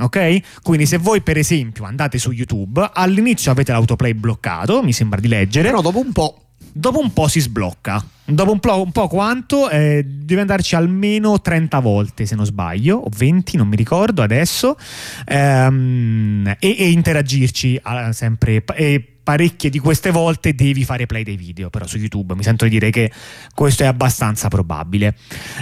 ok? 0.00 0.60
Quindi 0.62 0.86
se 0.86 0.98
voi 0.98 1.20
per 1.22 1.36
esempio 1.36 1.84
andate 1.84 2.18
su 2.18 2.30
YouTube, 2.30 2.90
all'inizio 2.92 3.50
avete 3.50 3.72
l'autoplay 3.72 4.12
bloccato, 4.14 4.82
mi 4.82 4.92
sembra 4.92 5.20
di 5.20 5.28
leggere. 5.28 5.68
Però 5.68 5.80
dopo 5.80 5.98
un 5.98 6.12
po'... 6.12 6.42
Dopo 6.72 7.00
un 7.00 7.12
po' 7.12 7.26
si 7.26 7.40
sblocca. 7.40 8.04
Dopo 8.24 8.52
un 8.52 8.60
po', 8.60 8.80
un 8.80 8.92
po 8.92 9.08
quanto? 9.08 9.68
Eh, 9.70 10.04
deve 10.04 10.42
andarci 10.42 10.76
almeno 10.76 11.40
30 11.40 11.80
volte 11.80 12.26
se 12.26 12.36
non 12.36 12.44
sbaglio, 12.44 12.96
o 12.96 13.08
20, 13.14 13.56
non 13.56 13.66
mi 13.66 13.74
ricordo 13.74 14.22
adesso, 14.22 14.76
ehm, 15.24 16.54
e, 16.60 16.76
e, 16.78 16.90
interagirci 16.90 17.80
ah, 17.82 18.12
sempre. 18.12 18.62
E 18.76 19.19
parecchie 19.30 19.70
di 19.70 19.78
queste 19.78 20.10
volte 20.10 20.56
devi 20.56 20.84
fare 20.84 21.06
play 21.06 21.22
dei 21.22 21.36
video, 21.36 21.70
però 21.70 21.86
su 21.86 21.98
YouTube 21.98 22.34
mi 22.34 22.42
sento 22.42 22.64
di 22.64 22.70
dire 22.70 22.90
che 22.90 23.12
questo 23.54 23.84
è 23.84 23.86
abbastanza 23.86 24.48
probabile. 24.48 25.14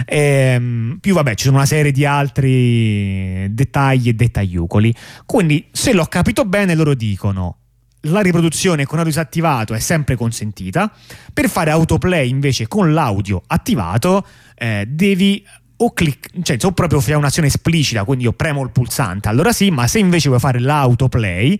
Ehm, 0.05 0.97
più 0.99 1.13
vabbè, 1.13 1.35
ci 1.35 1.43
sono 1.43 1.57
una 1.57 1.67
serie 1.67 1.91
di 1.91 2.03
altri 2.03 3.45
dettagli 3.53 4.07
e 4.07 4.13
dettagliucoli. 4.13 4.95
Quindi, 5.23 5.67
se 5.71 5.93
l'ho 5.93 6.05
capito 6.05 6.45
bene, 6.45 6.73
loro 6.73 6.95
dicono 6.95 7.57
la 8.03 8.21
riproduzione 8.21 8.85
con 8.85 8.97
audio 8.97 9.11
disattivato 9.11 9.75
è 9.75 9.79
sempre 9.79 10.15
consentita. 10.15 10.91
Per 11.31 11.47
fare 11.47 11.69
autoplay 11.69 12.27
invece 12.27 12.67
con 12.67 12.91
l'audio 12.91 13.43
attivato 13.45 14.25
eh, 14.55 14.85
devi 14.87 15.45
o 15.81 15.93
clic, 15.93 16.41
cioè 16.41 16.57
o 16.63 16.71
proprio 16.71 16.99
fai 16.99 17.13
un'azione 17.13 17.49
esplicita, 17.49 18.03
quindi 18.03 18.23
io 18.23 18.33
premo 18.33 18.63
il 18.63 18.71
pulsante, 18.71 19.29
allora 19.29 19.51
sì, 19.51 19.69
ma 19.69 19.85
se 19.87 19.99
invece 19.99 20.27
vuoi 20.27 20.39
fare 20.39 20.59
l'autoplay 20.59 21.59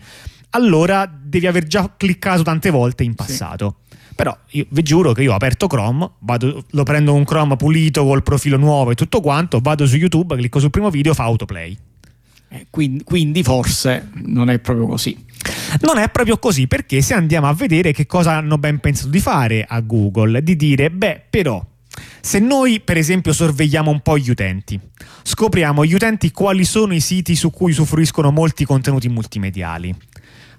allora 0.52 1.12
devi 1.12 1.48
aver 1.48 1.66
già 1.66 1.94
cliccato 1.96 2.44
tante 2.44 2.70
volte 2.70 3.04
in 3.04 3.16
passato. 3.16 3.78
Sì. 3.88 3.98
Però 4.16 4.38
io 4.50 4.66
vi 4.70 4.84
giuro 4.84 5.14
che 5.14 5.24
io 5.24 5.32
ho 5.32 5.36
aperto 5.36 5.68
Chrome, 5.68 6.10
vado, 6.20 6.66
lo 6.72 6.84
prendo 6.84 7.14
un 7.14 7.24
Chrome 7.24 7.56
pulito 7.56 8.04
col 8.04 8.22
profilo 8.22 8.58
nuovo 8.58 8.92
e 8.92 8.96
tutto 8.96 9.22
quanto, 9.22 9.60
vado 9.62 9.88
su 9.88 9.96
YouTube, 9.96 10.36
clicco 10.36 10.60
sul 10.60 10.72
primo 10.72 10.90
video, 10.90 11.14
fa 11.14 11.24
autoplay. 11.24 11.78
Eh, 12.50 12.68
quindi, 12.70 13.04
quindi 13.04 13.44
forse 13.44 14.10
non 14.16 14.50
è 14.50 14.60
proprio 14.60 14.88
così. 14.88 15.18
Non 15.82 16.00
è 16.00 16.10
proprio 16.10 16.38
così 16.38 16.68
perché 16.68 17.02
se 17.02 17.14
andiamo 17.14 17.48
a 17.48 17.54
vedere 17.54 17.94
che 17.94 18.06
cosa 18.06 18.34
hanno 18.34 18.58
ben 18.58 18.80
pensato 18.80 19.10
di 19.10 19.20
fare 19.20 19.64
a 19.66 19.80
Google, 19.82 20.44
di 20.44 20.56
dire, 20.56 20.90
beh, 20.90 21.26
però 21.30 21.66
se 22.20 22.40
noi 22.40 22.82
per 22.82 22.98
esempio 22.98 23.32
sorvegliamo 23.32 23.90
un 23.90 24.02
po' 24.02 24.18
gli 24.18 24.30
utenti, 24.30 24.80
scopriamo 25.24 25.86
gli 25.86 25.94
utenti 25.94 26.32
quali 26.32 26.66
sono 26.66 26.94
i 26.94 27.00
siti 27.00 27.36
su 27.36 27.52
cui 27.52 27.72
usufruiscono 27.72 28.32
molti 28.32 28.66
contenuti 28.66 29.08
multimediali, 29.10 29.96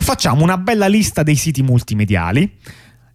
facciamo 0.00 0.42
una 0.42 0.58
bella 0.58 0.88
lista 0.88 1.22
dei 1.22 1.36
siti 1.36 1.62
multimediali. 1.62 2.58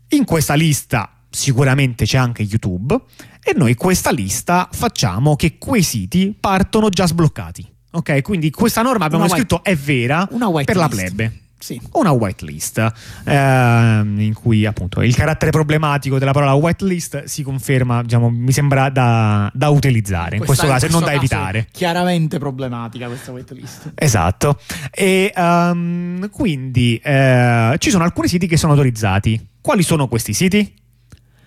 In 0.10 0.24
questa 0.24 0.54
lista 0.54 1.10
sicuramente 1.30 2.06
c'è 2.06 2.18
anche 2.18 2.44
YouTube 2.44 2.98
e 3.44 3.54
noi 3.56 3.75
questa 3.75 4.12
lista 4.12 4.70
facciamo 4.72 5.36
che 5.36 5.58
quei 5.58 5.84
siti 5.84 6.36
partono 6.39 6.89
già 6.89 7.06
sbloccati. 7.06 7.74
Ok, 7.92 8.22
quindi 8.22 8.50
questa 8.51 8.82
norma 8.82 9.06
abbiamo 9.06 9.24
white, 9.24 9.38
scritto 9.38 9.63
è 9.63 9.75
vera 9.75 10.25
per 10.27 10.38
list. 10.50 10.75
la 10.75 10.88
plebe. 10.88 11.39
Sì. 11.65 11.81
Una 11.93 12.12
whitelist 12.12 12.91
ehm, 13.25 14.19
in 14.19 14.36
cui 14.36 14.67
appunto 14.67 15.01
il 15.01 15.15
carattere 15.15 15.50
problematico 15.50 16.19
della 16.19 16.31
parola 16.31 16.53
whitelist 16.53 17.24
si 17.24 17.41
conferma, 17.41 18.03
diciamo, 18.03 18.29
mi 18.29 18.51
sembra 18.51 18.89
da, 18.89 19.50
da 19.51 19.69
utilizzare 19.69 20.36
in 20.36 20.45
questo 20.45 20.67
caso 20.67 20.86
e 20.86 20.89
non 20.89 21.03
da 21.03 21.13
evitare. 21.13 21.67
Chiaramente 21.72 22.38
problematica 22.38 23.07
questa 23.07 23.31
whitelist. 23.31 23.93
Esatto. 23.95 24.60
E 24.91 25.34
um, 25.36 26.29
quindi 26.29 27.01
eh, 27.03 27.74
ci 27.79 27.89
sono 27.89 28.03
alcuni 28.03 28.27
siti 28.27 28.45
che 28.45 28.57
sono 28.57 28.74
autorizzati. 28.74 29.48
Quali 29.60 29.81
sono 29.81 30.07
questi 30.07 30.34
siti? 30.34 30.72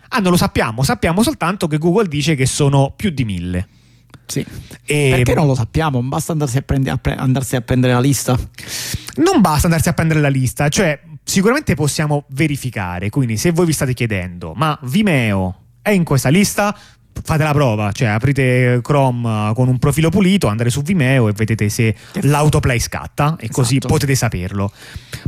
Ah, 0.09 0.19
non 0.19 0.33
lo 0.33 0.37
sappiamo, 0.37 0.83
sappiamo 0.83 1.23
soltanto 1.23 1.69
che 1.69 1.79
Google 1.79 2.09
dice 2.09 2.35
che 2.35 2.47
sono 2.47 2.93
più 2.97 3.11
di 3.11 3.25
mille. 3.25 3.69
Sì. 4.29 4.45
E... 4.85 5.13
Perché 5.17 5.35
non 5.35 5.47
lo 5.47 5.55
sappiamo? 5.55 6.03
Basta 6.03 6.33
andarsi 6.33 6.59
a, 6.59 6.63
prende- 6.63 6.91
a 6.91 6.99
pre- 6.99 7.15
andarsi 7.15 7.57
a 7.57 7.63
prendere 7.63 7.95
la 7.95 8.01
lista? 8.01 8.39
Non 9.17 9.41
basta 9.41 9.67
andarsi 9.67 9.89
a 9.89 9.95
prendere 9.95 10.21
la 10.21 10.29
lista, 10.29 10.69
cioè 10.69 11.01
sicuramente 11.25 11.75
possiamo 11.75 12.27
verificare, 12.29 13.09
quindi 13.09 13.39
se 13.39 13.51
voi 13.51 13.67
vi 13.67 13.73
state 13.73 13.95
chiedendo, 13.95 14.53
ma 14.55 14.79
Vimeo 14.83 15.63
è 15.81 15.91
in 15.91 16.05
questa 16.05 16.29
lista? 16.29 16.77
Fate 17.21 17.43
la 17.43 17.53
prova, 17.53 17.91
cioè 17.91 18.09
aprite 18.09 18.81
Chrome 18.83 19.53
con 19.55 19.67
un 19.67 19.79
profilo 19.79 20.11
pulito, 20.11 20.47
andate 20.47 20.71
su 20.71 20.83
Vimeo 20.83 21.29
e 21.29 21.33
vedete 21.33 21.69
se 21.69 21.97
l'autoplay 22.21 22.79
scatta 22.79 23.37
e 23.41 23.45
esatto. 23.45 23.61
così 23.61 23.79
potete 23.79 24.15
saperlo. 24.15 24.71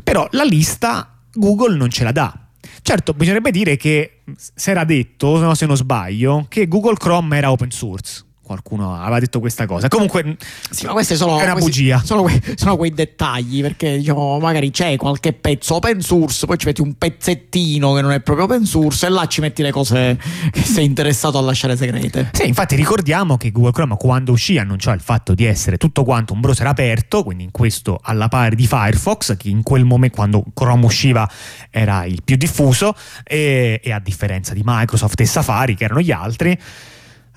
Però 0.04 0.28
la 0.32 0.44
lista 0.44 1.18
Google 1.32 1.76
non 1.76 1.88
ce 1.90 2.04
la 2.04 2.12
dà. 2.12 2.48
Certo, 2.82 3.12
bisognerebbe 3.12 3.50
dire 3.50 3.76
che 3.76 4.20
si 4.36 4.70
era 4.70 4.84
detto, 4.84 5.54
se 5.54 5.66
non 5.66 5.76
sbaglio, 5.76 6.46
che 6.48 6.68
Google 6.68 6.96
Chrome 6.96 7.36
era 7.36 7.50
open 7.50 7.70
source 7.70 8.24
qualcuno 8.50 8.96
aveva 8.96 9.20
detto 9.20 9.38
questa 9.38 9.64
cosa. 9.64 9.86
Comunque, 9.86 10.36
sì, 10.70 10.84
ma 10.84 10.92
queste 10.92 11.14
sono, 11.14 11.38
è 11.38 11.44
una 11.44 11.54
bugia. 11.54 12.02
Sono 12.04 12.22
quei, 12.22 12.42
sono 12.56 12.76
quei, 12.76 12.92
dettagli 12.92 13.62
perché 13.62 13.98
diciamo, 13.98 14.40
magari 14.40 14.72
c'è 14.72 14.96
qualche 14.96 15.32
pezzo 15.32 15.76
open 15.76 16.00
source, 16.00 16.46
poi 16.46 16.58
ci 16.58 16.66
metti 16.66 16.80
un 16.80 16.94
pezzettino 16.94 17.92
che 17.94 18.00
non 18.00 18.10
è 18.10 18.20
proprio 18.20 18.46
open 18.46 18.64
source 18.64 19.06
e 19.06 19.10
là 19.10 19.26
ci 19.26 19.40
metti 19.40 19.62
le 19.62 19.70
cose 19.70 20.18
che 20.50 20.62
sei 20.62 20.84
interessato 20.84 21.38
a 21.38 21.42
lasciare 21.42 21.76
segrete. 21.76 22.30
Sì, 22.32 22.48
infatti 22.48 22.74
ricordiamo 22.74 23.36
che 23.36 23.52
Google 23.52 23.70
Chrome 23.70 23.96
quando 23.96 24.32
uscì 24.32 24.58
annunciò 24.58 24.92
il 24.92 25.00
fatto 25.00 25.32
di 25.32 25.44
essere 25.44 25.76
tutto 25.76 26.02
quanto 26.02 26.32
un 26.32 26.40
browser 26.40 26.66
aperto, 26.66 27.22
quindi 27.22 27.44
in 27.44 27.52
questo 27.52 28.00
alla 28.02 28.26
pari 28.26 28.56
di 28.56 28.66
Firefox, 28.66 29.36
che 29.36 29.48
in 29.48 29.62
quel 29.62 29.84
momento 29.84 30.16
quando 30.16 30.44
Chrome 30.52 30.84
usciva 30.86 31.30
era 31.70 32.04
il 32.04 32.22
più 32.24 32.34
diffuso 32.34 32.96
e, 33.22 33.80
e 33.80 33.92
a 33.92 34.00
differenza 34.00 34.54
di 34.54 34.62
Microsoft 34.64 35.20
e 35.20 35.26
Safari 35.26 35.76
che 35.76 35.84
erano 35.84 36.00
gli 36.00 36.10
altri. 36.10 36.58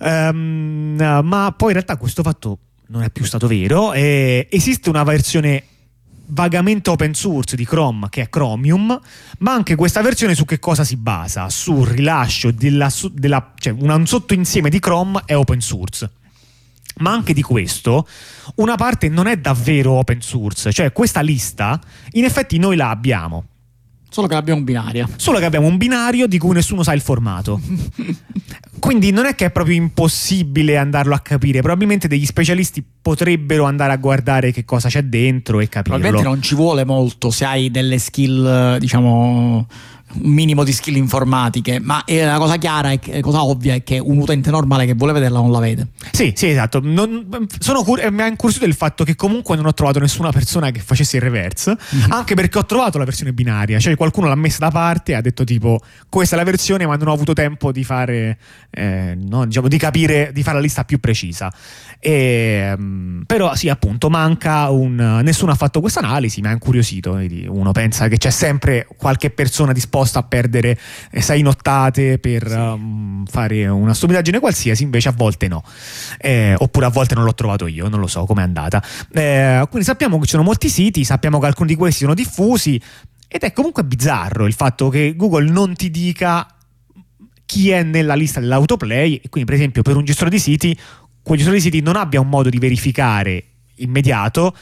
Um, 0.03 0.95
ma 0.97 1.53
poi 1.55 1.69
in 1.69 1.73
realtà 1.73 1.95
questo 1.95 2.23
fatto 2.23 2.59
non 2.87 3.03
è 3.03 3.09
più 3.09 3.25
stato 3.25 3.47
vero. 3.47 3.93
E 3.93 4.47
esiste 4.51 4.89
una 4.89 5.03
versione 5.03 5.63
vagamente 6.27 6.89
open 6.89 7.13
source 7.13 7.55
di 7.55 7.65
Chrome 7.65 8.07
che 8.09 8.23
è 8.23 8.29
Chromium, 8.29 8.99
ma 9.39 9.53
anche 9.53 9.75
questa 9.75 10.01
versione 10.01 10.35
su 10.35 10.45
che 10.45 10.59
cosa 10.59 10.83
si 10.83 10.97
basa? 10.97 11.49
Sul 11.49 11.87
rilascio 11.87 12.51
della, 12.51 12.91
della 13.11 13.53
cioè 13.57 13.73
un 13.77 14.05
sottoinsieme 14.05 14.69
di 14.69 14.79
Chrome 14.79 15.21
è 15.25 15.35
open 15.35 15.61
source. 15.61 16.09
Ma 16.97 17.11
anche 17.11 17.33
di 17.33 17.41
questo, 17.41 18.07
una 18.55 18.75
parte 18.75 19.09
non 19.09 19.25
è 19.25 19.37
davvero 19.37 19.93
open 19.93 20.21
source, 20.21 20.71
cioè 20.71 20.91
questa 20.91 21.21
lista 21.21 21.81
in 22.11 22.23
effetti 22.23 22.59
noi 22.59 22.75
la 22.75 22.91
abbiamo, 22.91 23.45
Solo 24.13 24.27
che 24.27 24.35
abbiamo 24.35 24.59
un 24.59 24.65
binario. 24.65 25.09
Solo 25.15 25.39
che 25.39 25.45
abbiamo 25.45 25.65
un 25.65 25.75
binario 25.77 26.27
di 26.27 26.37
cui 26.37 26.53
nessuno 26.53 26.83
sa 26.83 26.93
il 26.93 27.01
formato. 27.01 27.59
Quindi 28.77 29.09
non 29.09 29.25
è 29.25 29.33
che 29.33 29.45
è 29.45 29.49
proprio 29.49 29.75
impossibile 29.75 30.77
andarlo 30.77 31.15
a 31.15 31.19
capire. 31.19 31.61
Probabilmente 31.61 32.07
degli 32.07 32.25
specialisti 32.27 32.83
potrebbero 33.01 33.63
andare 33.63 33.91
a 33.91 33.95
guardare 33.95 34.51
che 34.51 34.65
cosa 34.65 34.87
c'è 34.87 35.01
dentro 35.01 35.59
e 35.61 35.67
capirlo. 35.67 35.97
Probabilmente 35.97 36.29
non 36.29 36.43
ci 36.43 36.53
vuole 36.53 36.85
molto 36.85 37.31
se 37.31 37.43
hai 37.43 37.71
delle 37.71 37.97
skill, 37.97 38.77
diciamo 38.77 39.65
un 40.21 40.31
minimo 40.31 40.63
di 40.63 40.71
skill 40.71 40.95
informatiche, 40.95 41.79
ma 41.79 42.03
la 42.07 42.37
cosa 42.37 42.57
chiara 42.57 42.91
e 42.91 42.99
la 43.05 43.19
cosa 43.21 43.43
ovvia 43.43 43.73
è 43.73 43.83
che 43.83 43.99
un 43.99 44.17
utente 44.17 44.49
normale 44.49 44.85
che 44.85 44.93
vuole 44.93 45.13
vederla 45.13 45.39
non 45.39 45.51
la 45.51 45.59
vede. 45.59 45.87
Sì, 46.11 46.33
sì, 46.35 46.49
esatto. 46.49 46.79
Non, 46.81 47.27
cur- 47.83 48.09
mi 48.09 48.21
ha 48.21 48.27
incuriosito 48.27 48.65
il 48.65 48.75
fatto 48.75 49.03
che 49.03 49.15
comunque 49.15 49.55
non 49.55 49.65
ho 49.65 49.73
trovato 49.73 49.99
nessuna 49.99 50.31
persona 50.31 50.71
che 50.71 50.79
facesse 50.79 51.17
il 51.17 51.23
reverse, 51.23 51.75
mm-hmm. 51.95 52.11
anche 52.11 52.35
perché 52.35 52.57
ho 52.57 52.65
trovato 52.65 52.97
la 52.97 53.05
versione 53.05 53.33
binaria, 53.33 53.79
cioè 53.79 53.95
qualcuno 53.95 54.27
l'ha 54.27 54.35
messa 54.35 54.59
da 54.59 54.69
parte 54.69 55.13
e 55.13 55.15
ha 55.15 55.21
detto 55.21 55.43
tipo 55.43 55.79
questa 56.09 56.35
è 56.35 56.37
la 56.37 56.45
versione, 56.45 56.85
ma 56.85 56.95
non 56.95 57.07
ho 57.07 57.13
avuto 57.13 57.33
tempo 57.33 57.71
di 57.71 57.83
fare, 57.83 58.37
eh, 58.69 59.17
no, 59.17 59.45
diciamo, 59.45 59.67
di 59.67 59.77
capire, 59.77 60.31
di 60.33 60.43
fare 60.43 60.57
la 60.57 60.63
lista 60.63 60.83
più 60.83 60.99
precisa. 60.99 61.51
E, 62.05 62.73
um, 62.77 63.23
però 63.25 63.55
sì, 63.55 63.69
appunto, 63.69 64.09
manca 64.09 64.69
un... 64.69 65.21
Nessuno 65.23 65.53
ha 65.53 65.55
fatto 65.55 65.79
questa 65.79 66.01
analisi, 66.01 66.41
mi 66.41 66.47
ha 66.47 66.51
incuriosito. 66.51 67.17
Uno 67.47 67.71
pensa 67.71 68.09
che 68.09 68.17
c'è 68.17 68.29
sempre 68.29 68.85
qualche 68.97 69.29
persona 69.29 69.71
disposta 69.71 70.19
a 70.19 70.23
perdere 70.23 70.77
eh, 71.11 71.21
sei 71.21 71.41
nottate 71.41 72.19
per 72.19 72.45
sì. 72.49 72.55
um, 72.55 73.25
fare 73.25 73.65
una 73.67 73.93
stupidaggine 73.93 74.39
qualsiasi, 74.39 74.83
invece 74.83 75.07
a 75.07 75.13
volte 75.15 75.47
no. 75.47 75.63
Eh, 76.17 76.55
oppure 76.57 76.87
a 76.87 76.89
volte 76.89 77.15
non 77.15 77.23
l'ho 77.23 77.33
trovato 77.33 77.67
io, 77.67 77.87
non 77.87 78.01
lo 78.01 78.07
so 78.07 78.25
com'è 78.25 78.41
andata. 78.41 78.83
Eh, 79.13 79.65
quindi 79.69 79.87
sappiamo 79.87 80.17
che 80.19 80.25
ci 80.25 80.31
sono 80.31 80.43
molti 80.43 80.67
siti, 80.67 81.05
sappiamo 81.05 81.39
che 81.39 81.45
alcuni 81.45 81.69
di 81.69 81.75
questi 81.75 82.01
sono 82.01 82.13
diffusi 82.13 82.81
ed 83.29 83.43
è 83.43 83.53
comunque 83.53 83.85
bizzarro 83.85 84.45
il 84.45 84.53
fatto 84.53 84.89
che 84.89 85.15
Google 85.15 85.49
non 85.49 85.73
ti 85.73 85.89
dica 85.89 86.45
chi 87.45 87.69
è 87.69 87.83
nella 87.83 88.15
lista 88.15 88.39
dell'autoplay 88.39 89.15
e 89.15 89.29
quindi 89.29 89.49
per 89.49 89.59
esempio 89.59 89.81
per 89.83 89.95
un 89.95 90.05
gestore 90.05 90.29
di 90.29 90.39
siti 90.39 90.77
di 91.23 91.59
siti 91.61 91.81
non 91.81 91.95
abbia 91.95 92.19
un 92.19 92.29
modo 92.29 92.49
di 92.49 92.57
verificare 92.59 93.43
immediato 93.75 94.55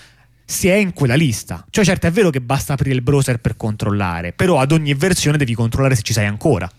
si 0.46 0.68
è 0.68 0.76
in 0.76 0.94
quella 0.94 1.16
lista. 1.16 1.66
Cioè, 1.70 1.86
certo, 1.86 2.08
è 2.08 2.12
vero 2.12 2.30
che 2.30 2.42
basta 2.42 2.74
aprire 2.74 2.94
il 2.96 3.02
browser 3.02 3.40
per 3.40 3.56
controllare, 3.58 4.34
però 4.34 4.60
ad 4.60 4.72
ogni 4.74 4.94
versione 4.94 5.38
devi 5.38 5.54
controllare 5.54 5.96
se 5.96 6.02
ci 6.02 6.12
sei 6.14 6.26
ancora 6.26 6.70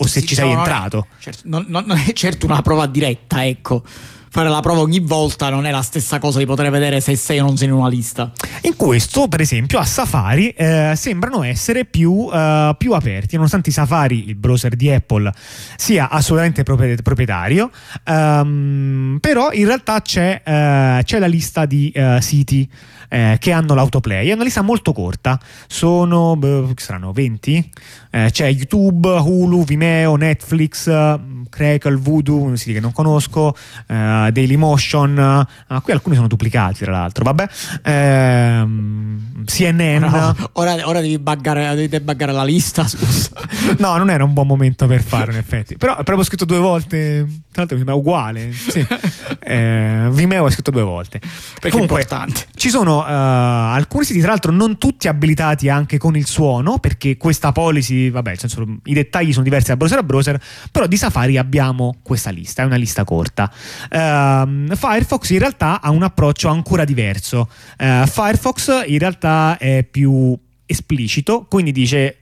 o 0.00 0.06
se 0.06 0.20
Sì, 0.20 0.26
ci 0.28 0.34
no, 0.34 0.40
sei 0.40 0.48
non 0.50 0.56
è- 0.56 0.60
entrato. 0.68 1.06
certo, 1.18 1.40
non- 1.44 1.66
non 1.68 1.90
è 1.90 2.12
certo 2.12 2.46
una 2.46 2.62
prova 2.62 2.86
diretta, 2.86 3.44
ecco. 3.44 3.82
Fare 4.30 4.48
la 4.48 4.60
prova 4.60 4.80
ogni 4.80 5.00
volta 5.00 5.48
non 5.50 5.66
è 5.66 5.70
la 5.70 5.82
stessa 5.82 6.18
cosa 6.18 6.38
di 6.38 6.46
poter 6.46 6.70
vedere 6.70 7.00
se 7.00 7.16
sei 7.16 7.40
o 7.40 7.44
non 7.44 7.56
sei 7.56 7.68
in 7.68 7.74
una 7.74 7.88
lista. 7.88 8.30
In 8.62 8.76
questo, 8.76 9.28
per 9.28 9.40
esempio, 9.40 9.78
a 9.78 9.84
Safari 9.84 10.50
eh, 10.50 10.92
sembrano 10.96 11.42
essere 11.42 11.84
più, 11.84 12.28
eh, 12.32 12.74
più 12.76 12.92
aperti, 12.92 13.36
nonostante 13.36 13.70
Safari, 13.70 14.28
il 14.28 14.34
browser 14.34 14.76
di 14.76 14.90
Apple, 14.90 15.32
sia 15.76 16.08
assolutamente 16.10 16.62
proprie- 16.62 16.96
proprietario, 16.96 17.70
ehm, 18.04 19.18
però 19.20 19.52
in 19.52 19.66
realtà 19.66 20.02
c'è, 20.02 20.42
eh, 20.44 21.02
c'è 21.04 21.18
la 21.18 21.26
lista 21.26 21.66
di 21.66 21.90
eh, 21.90 22.18
siti 22.20 22.68
eh, 23.08 23.36
che 23.38 23.52
hanno 23.52 23.74
l'autoplay. 23.74 24.28
È 24.28 24.32
una 24.32 24.44
lista 24.44 24.62
molto 24.62 24.92
corta, 24.92 25.40
sono 25.66 26.36
beh, 26.36 26.74
saranno 26.76 27.12
20. 27.12 27.70
Eh, 28.10 28.30
c'è 28.30 28.46
YouTube, 28.48 29.08
Hulu, 29.08 29.64
Vimeo, 29.64 30.16
Netflix, 30.16 30.86
eh, 30.86 31.20
Crackle, 31.48 31.96
Voodoo, 31.96 32.54
siti 32.56 32.72
che 32.72 32.80
non 32.80 32.92
conosco, 32.92 33.54
eh, 33.86 34.30
Dailymotion, 34.32 35.18
ah, 35.18 35.80
qui 35.80 35.92
alcuni 35.92 36.14
sono 36.14 36.28
duplicati 36.28 36.84
tra 36.84 36.92
l'altro, 36.92 37.24
vabbè, 37.24 37.48
Ehm, 37.82 39.44
CNN. 39.44 40.04
No, 40.04 40.36
ora, 40.52 40.76
ora 40.86 41.00
devi 41.00 41.18
buggare, 41.18 41.74
devi 41.74 41.88
debuggare 41.88 42.32
la 42.32 42.44
lista, 42.44 42.86
scusa. 42.88 43.30
No, 43.78 43.96
non 43.96 44.10
era 44.10 44.24
un 44.24 44.32
buon 44.32 44.46
momento 44.46 44.86
per 44.86 45.02
farlo, 45.02 45.32
in 45.32 45.38
effetti. 45.38 45.76
Però 45.76 45.96
è 45.96 46.02
proprio 46.02 46.24
scritto 46.24 46.44
due 46.44 46.58
volte. 46.58 47.26
Tra 47.50 47.66
l'altro 47.66 47.76
mi 47.76 47.84
sembra 47.84 47.94
uguale. 47.94 48.52
Sì. 48.52 48.86
Eh, 49.48 50.08
Vimeo 50.10 50.46
è 50.46 50.50
scritto 50.50 50.70
due 50.70 50.82
volte. 50.82 51.20
Perché 51.20 51.70
Comunque, 51.70 52.00
è 52.00 52.02
importante. 52.02 52.48
Ci 52.54 52.68
sono 52.68 53.06
eh, 53.06 53.10
alcuni 53.10 54.04
siti, 54.04 54.18
tra 54.18 54.28
l'altro, 54.30 54.52
non 54.52 54.76
tutti 54.76 55.08
abilitati 55.08 55.70
anche 55.70 55.96
con 55.96 56.16
il 56.16 56.26
suono, 56.26 56.78
perché 56.78 57.16
questa 57.16 57.50
policy, 57.50 57.97
vabbè, 58.10 58.28
nel 58.28 58.38
senso, 58.38 58.64
i 58.84 58.94
dettagli 58.94 59.32
sono 59.32 59.44
diversi 59.44 59.68
da 59.68 59.76
browser 59.76 59.98
a 59.98 60.02
browser, 60.02 60.42
però 60.70 60.86
di 60.86 60.96
Safari 60.96 61.36
abbiamo 61.36 61.98
questa 62.02 62.30
lista, 62.30 62.62
è 62.62 62.64
una 62.64 62.76
lista 62.76 63.04
corta. 63.04 63.52
Ehm, 63.90 64.74
Firefox 64.74 65.30
in 65.30 65.38
realtà 65.38 65.80
ha 65.80 65.90
un 65.90 66.02
approccio 66.02 66.48
ancora 66.48 66.84
diverso. 66.84 67.48
Eh, 67.76 68.04
Firefox 68.06 68.84
in 68.86 68.98
realtà 68.98 69.56
è 69.58 69.86
più 69.88 70.36
esplicito, 70.64 71.46
quindi 71.48 71.72
dice 71.72 72.16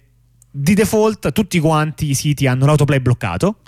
di 0.51 0.75
default 0.75 1.33
tutti 1.33 1.59
quanti 1.59 2.11
i 2.11 2.15
siti 2.15 2.47
hanno 2.47 2.65
l'autoplay 2.67 3.01
bloccato. 3.01 3.61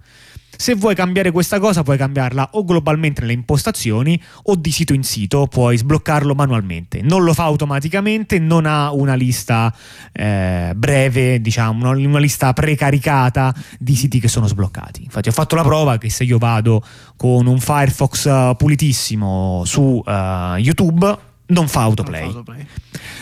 Se 0.61 0.75
vuoi 0.75 0.97
cambiare 0.97 1.31
questa 1.31 1.61
cosa, 1.61 1.85
puoi 1.85 1.97
cambiarla 1.97 2.51
o 2.55 2.64
globalmente 2.64 3.21
nelle 3.21 3.33
impostazioni 3.33 4.21
o 4.42 4.57
di 4.57 4.73
sito 4.73 4.92
in 4.92 5.05
sito, 5.05 5.47
puoi 5.47 5.77
sbloccarlo 5.77 6.35
manualmente. 6.35 7.01
Non 7.01 7.23
lo 7.23 7.33
fa 7.33 7.44
automaticamente, 7.44 8.40
non 8.40 8.66
ha 8.66 8.90
una 8.90 9.14
lista 9.14 9.73
eh, 10.11 10.73
breve, 10.75 11.40
diciamo, 11.40 11.88
una- 11.88 12.18
lista 12.18 12.53
precaricata 12.55 13.55
di 13.79 13.94
siti 13.94 14.18
che 14.18 14.27
sono 14.27 14.49
sbloccati. 14.49 15.05
Infatti, 15.05 15.29
ho 15.29 15.33
fatto 15.33 15.55
la 15.55 15.62
prova 15.62 15.97
che 15.97 16.11
se 16.11 16.25
io 16.25 16.38
vado 16.38 16.83
con 17.16 17.47
un 17.47 17.61
Firefox 17.61 18.27
eh, 18.27 18.55
pulitissimo 18.59 19.62
su 19.64 20.03
eh, 20.05 20.55
YouTube, 20.59 21.18
non 21.48 21.68
fa 21.68 21.82
autoplay. 21.82 22.34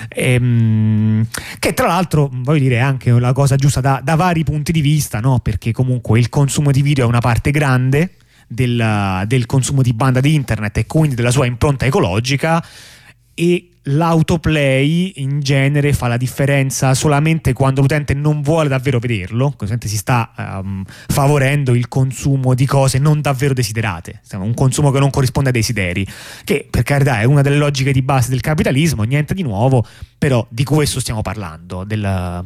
Ehm, 0.08 1.26
che 1.58 1.74
tra 1.74 1.86
l'altro 1.86 2.30
voglio 2.32 2.60
dire 2.60 2.76
è 2.76 2.80
anche 2.80 3.10
la 3.10 3.32
cosa 3.32 3.56
giusta 3.56 3.80
da, 3.80 4.00
da 4.02 4.14
vari 4.14 4.44
punti 4.44 4.72
di 4.72 4.80
vista, 4.80 5.20
no? 5.20 5.40
perché 5.40 5.72
comunque 5.72 6.18
il 6.18 6.28
consumo 6.28 6.70
di 6.70 6.82
video 6.82 7.04
è 7.04 7.08
una 7.08 7.20
parte 7.20 7.50
grande 7.50 8.16
del, 8.46 9.24
del 9.26 9.46
consumo 9.46 9.82
di 9.82 9.92
banda 9.92 10.20
di 10.20 10.34
internet 10.34 10.78
e 10.78 10.86
quindi 10.86 11.14
della 11.14 11.30
sua 11.30 11.46
impronta 11.46 11.86
ecologica 11.86 12.64
e 13.34 13.70
l'autoplay 13.88 15.12
in 15.16 15.40
genere 15.40 15.92
fa 15.92 16.08
la 16.08 16.16
differenza 16.16 16.94
solamente 16.94 17.52
quando 17.52 17.80
l'utente 17.80 18.14
non 18.14 18.42
vuole 18.42 18.68
davvero 18.68 18.98
vederlo, 18.98 19.54
l'utente 19.58 19.88
si 19.88 19.96
sta 19.96 20.32
ehm, 20.36 20.84
favorendo 21.08 21.74
il 21.74 21.88
consumo 21.88 22.54
di 22.54 22.66
cose 22.66 22.98
non 22.98 23.20
davvero 23.20 23.54
desiderate, 23.54 24.22
un 24.32 24.54
consumo 24.54 24.90
che 24.90 24.98
non 24.98 25.10
corrisponde 25.10 25.50
ai 25.50 25.54
desideri, 25.54 26.06
che 26.44 26.66
per 26.68 26.82
carità 26.82 27.20
è 27.20 27.24
una 27.24 27.42
delle 27.42 27.56
logiche 27.56 27.92
di 27.92 28.02
base 28.02 28.30
del 28.30 28.40
capitalismo, 28.40 29.02
niente 29.04 29.34
di 29.34 29.42
nuovo, 29.42 29.84
però 30.18 30.44
di 30.48 30.64
questo 30.64 31.00
stiamo 31.00 31.22
parlando, 31.22 31.84
del, 31.84 32.44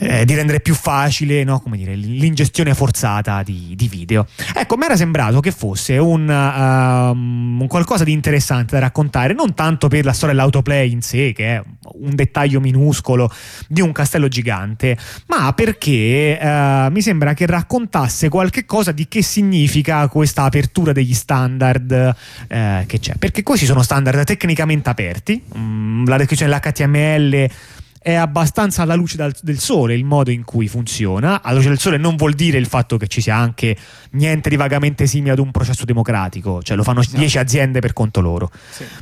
eh, 0.00 0.24
di 0.24 0.34
rendere 0.34 0.60
più 0.60 0.74
facile 0.74 1.44
no, 1.44 1.62
dire, 1.66 1.94
l'ingestione 1.94 2.74
forzata 2.74 3.42
di, 3.42 3.74
di 3.76 3.86
video. 3.86 4.26
Ecco, 4.54 4.76
mi 4.76 4.84
era 4.84 4.96
sembrato 4.96 5.40
che 5.40 5.50
fosse 5.50 5.98
un, 5.98 6.28
um, 6.28 7.60
un 7.60 7.66
qualcosa 7.68 8.04
di 8.04 8.12
interessante 8.12 8.74
da 8.74 8.80
raccontare, 8.80 9.34
non 9.34 9.54
tanto 9.54 9.88
per 9.88 10.04
la 10.04 10.12
storia 10.12 10.34
dell'autoplay 10.34 10.90
in 10.90 11.02
sé, 11.02 11.32
che 11.34 11.56
è 11.56 11.62
un 12.00 12.14
dettaglio 12.14 12.60
minuscolo 12.60 13.30
di 13.68 13.82
un 13.82 13.92
castello 13.92 14.28
gigante, 14.28 14.96
ma 15.26 15.52
perché 15.52 16.38
eh, 16.38 16.88
mi 16.90 17.02
sembra 17.02 17.34
che 17.34 17.44
raccontasse 17.46 18.28
qualche 18.28 18.64
cosa 18.64 18.92
di 18.92 19.06
che 19.06 19.22
significa 19.22 20.08
questa 20.08 20.44
apertura 20.44 20.92
degli 20.92 21.14
standard 21.14 22.14
eh, 22.48 22.84
che 22.86 22.98
c'è. 22.98 23.16
Perché 23.18 23.42
questi 23.42 23.66
sono 23.66 23.82
standard 23.82 24.24
tecnicamente 24.24 24.88
aperti, 24.88 25.42
mm, 25.56 26.06
la 26.06 26.16
descrizione 26.16 26.50
dell'HTML 26.50 27.78
è 28.02 28.14
abbastanza 28.14 28.80
alla 28.80 28.94
luce 28.94 29.16
dal- 29.18 29.34
del 29.42 29.58
sole 29.58 29.94
il 29.94 30.04
modo 30.04 30.30
in 30.30 30.42
cui 30.44 30.68
funziona. 30.68 31.42
Alla 31.42 31.56
luce 31.56 31.68
del 31.68 31.78
sole 31.78 31.98
non 31.98 32.16
vuol 32.16 32.32
dire 32.32 32.56
il 32.56 32.66
fatto 32.66 32.96
che 32.96 33.06
ci 33.08 33.20
sia 33.20 33.36
anche 33.36 33.76
niente 34.12 34.48
di 34.48 34.56
vagamente 34.56 35.06
simile 35.06 35.32
ad 35.32 35.38
un 35.38 35.50
processo 35.50 35.84
democratico, 35.84 36.62
cioè 36.62 36.76
lo 36.78 36.82
fanno 36.82 37.00
Esatto. 37.00 37.18
10 37.18 37.38
aziende 37.38 37.80
per 37.80 37.92
conto 37.92 38.20
loro. 38.22 38.50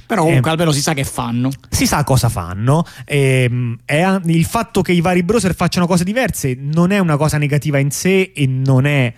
Però 0.07 0.23
comunque 0.25 0.49
Eh, 0.49 0.53
almeno 0.53 0.73
si 0.73 0.81
sa 0.81 0.95
che 0.95 1.05
fanno. 1.05 1.49
si 1.69 1.87
sa 1.87 2.03
cosa 2.03 2.29
fanno. 2.29 2.85
ehm, 3.05 3.79
è 3.85 4.19
il 4.25 4.45
fatto 4.45 4.83
che 4.83 4.91
i 4.93 5.01
vari 5.01 5.23
browser 5.23 5.55
facciano 5.55 5.87
cose 5.87 6.03
diverse 6.05 6.57
non 6.59 6.91
è 6.91 6.99
una 6.99 7.17
cosa 7.17 7.39
negativa 7.39 7.79
in 7.79 7.91
sé 7.93 8.33
e 8.35 8.47
non 8.47 8.85
è. 8.85 9.15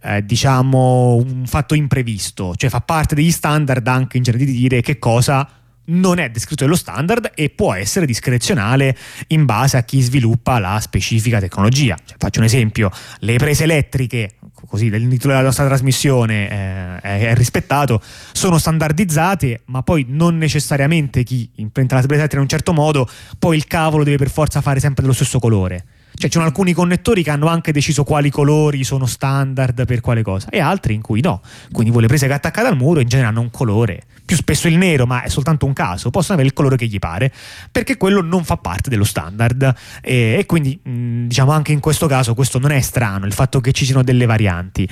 eh, 0.00 0.24
diciamo 0.24 1.16
un 1.16 1.42
fatto 1.46 1.74
imprevisto, 1.74 2.54
cioè 2.54 2.70
fa 2.70 2.80
parte 2.80 3.16
degli 3.16 3.32
standard 3.32 3.84
anche 3.88 4.16
in 4.16 4.22
genere 4.22 4.44
di 4.44 4.52
dire 4.52 4.80
che 4.80 4.98
cosa 5.00 5.46
non 5.88 6.18
è 6.18 6.28
descritto 6.30 6.64
nello 6.64 6.76
standard 6.76 7.32
e 7.34 7.50
può 7.50 7.74
essere 7.74 8.06
discrezionale 8.06 8.96
in 9.28 9.44
base 9.44 9.76
a 9.76 9.82
chi 9.82 10.00
sviluppa 10.00 10.58
la 10.58 10.78
specifica 10.80 11.38
tecnologia. 11.40 11.96
Cioè, 12.02 12.16
faccio 12.18 12.40
un 12.40 12.46
esempio, 12.46 12.90
le 13.20 13.36
prese 13.36 13.64
elettriche, 13.64 14.34
così 14.66 14.86
il 14.86 15.08
titolo 15.08 15.32
della 15.32 15.44
nostra 15.44 15.66
trasmissione 15.66 17.00
eh, 17.02 17.28
è, 17.28 17.34
rispettato, 17.34 18.00
sono 18.32 18.58
standardizzate, 18.58 19.62
ma 19.66 19.82
poi 19.82 20.06
non 20.08 20.36
necessariamente 20.36 21.22
chi 21.22 21.50
imprenta 21.56 21.94
la 21.94 22.00
presa 22.02 22.22
elettrica 22.22 22.36
in 22.36 22.42
un 22.42 22.48
certo 22.48 22.72
modo, 22.72 23.08
poi 23.38 23.56
il 23.56 23.66
cavolo 23.66 24.04
deve 24.04 24.16
per 24.16 24.30
forza 24.30 24.60
fare 24.60 24.80
sempre 24.80 25.02
dello 25.02 25.14
stesso 25.14 25.38
colore. 25.38 25.84
Cioè, 26.18 26.28
ci 26.28 26.36
sono 26.36 26.46
alcuni 26.46 26.72
connettori 26.72 27.22
che 27.22 27.30
hanno 27.30 27.46
anche 27.46 27.70
deciso 27.70 28.02
quali 28.02 28.28
colori 28.28 28.82
sono 28.82 29.06
standard 29.06 29.86
per 29.86 30.00
quale 30.00 30.22
cosa, 30.22 30.48
e 30.48 30.58
altri 30.58 30.94
in 30.94 31.00
cui 31.00 31.20
no. 31.20 31.40
Quindi 31.70 31.92
voi 31.92 32.06
prese 32.06 32.26
che 32.26 32.32
attaccate 32.32 32.66
al 32.66 32.76
muro 32.76 32.98
in 32.98 33.06
genere 33.06 33.28
hanno 33.28 33.40
un 33.40 33.50
colore, 33.50 34.02
più 34.28 34.36
spesso 34.36 34.68
il 34.68 34.76
nero, 34.76 35.06
ma 35.06 35.22
è 35.22 35.30
soltanto 35.30 35.64
un 35.64 35.72
caso, 35.72 36.10
possono 36.10 36.34
avere 36.34 36.48
il 36.48 36.54
colore 36.54 36.76
che 36.76 36.84
gli 36.84 36.98
pare, 36.98 37.32
perché 37.72 37.96
quello 37.96 38.20
non 38.20 38.44
fa 38.44 38.58
parte 38.58 38.90
dello 38.90 39.04
standard. 39.04 39.74
E, 40.02 40.36
e 40.38 40.44
quindi, 40.44 40.78
mh, 40.82 41.28
diciamo, 41.28 41.50
anche 41.50 41.72
in 41.72 41.80
questo 41.80 42.06
caso, 42.06 42.34
questo 42.34 42.58
non 42.58 42.70
è 42.70 42.80
strano, 42.82 43.24
il 43.24 43.32
fatto 43.32 43.60
che 43.60 43.72
ci 43.72 43.86
siano 43.86 44.02
delle 44.02 44.26
varianti. 44.26 44.86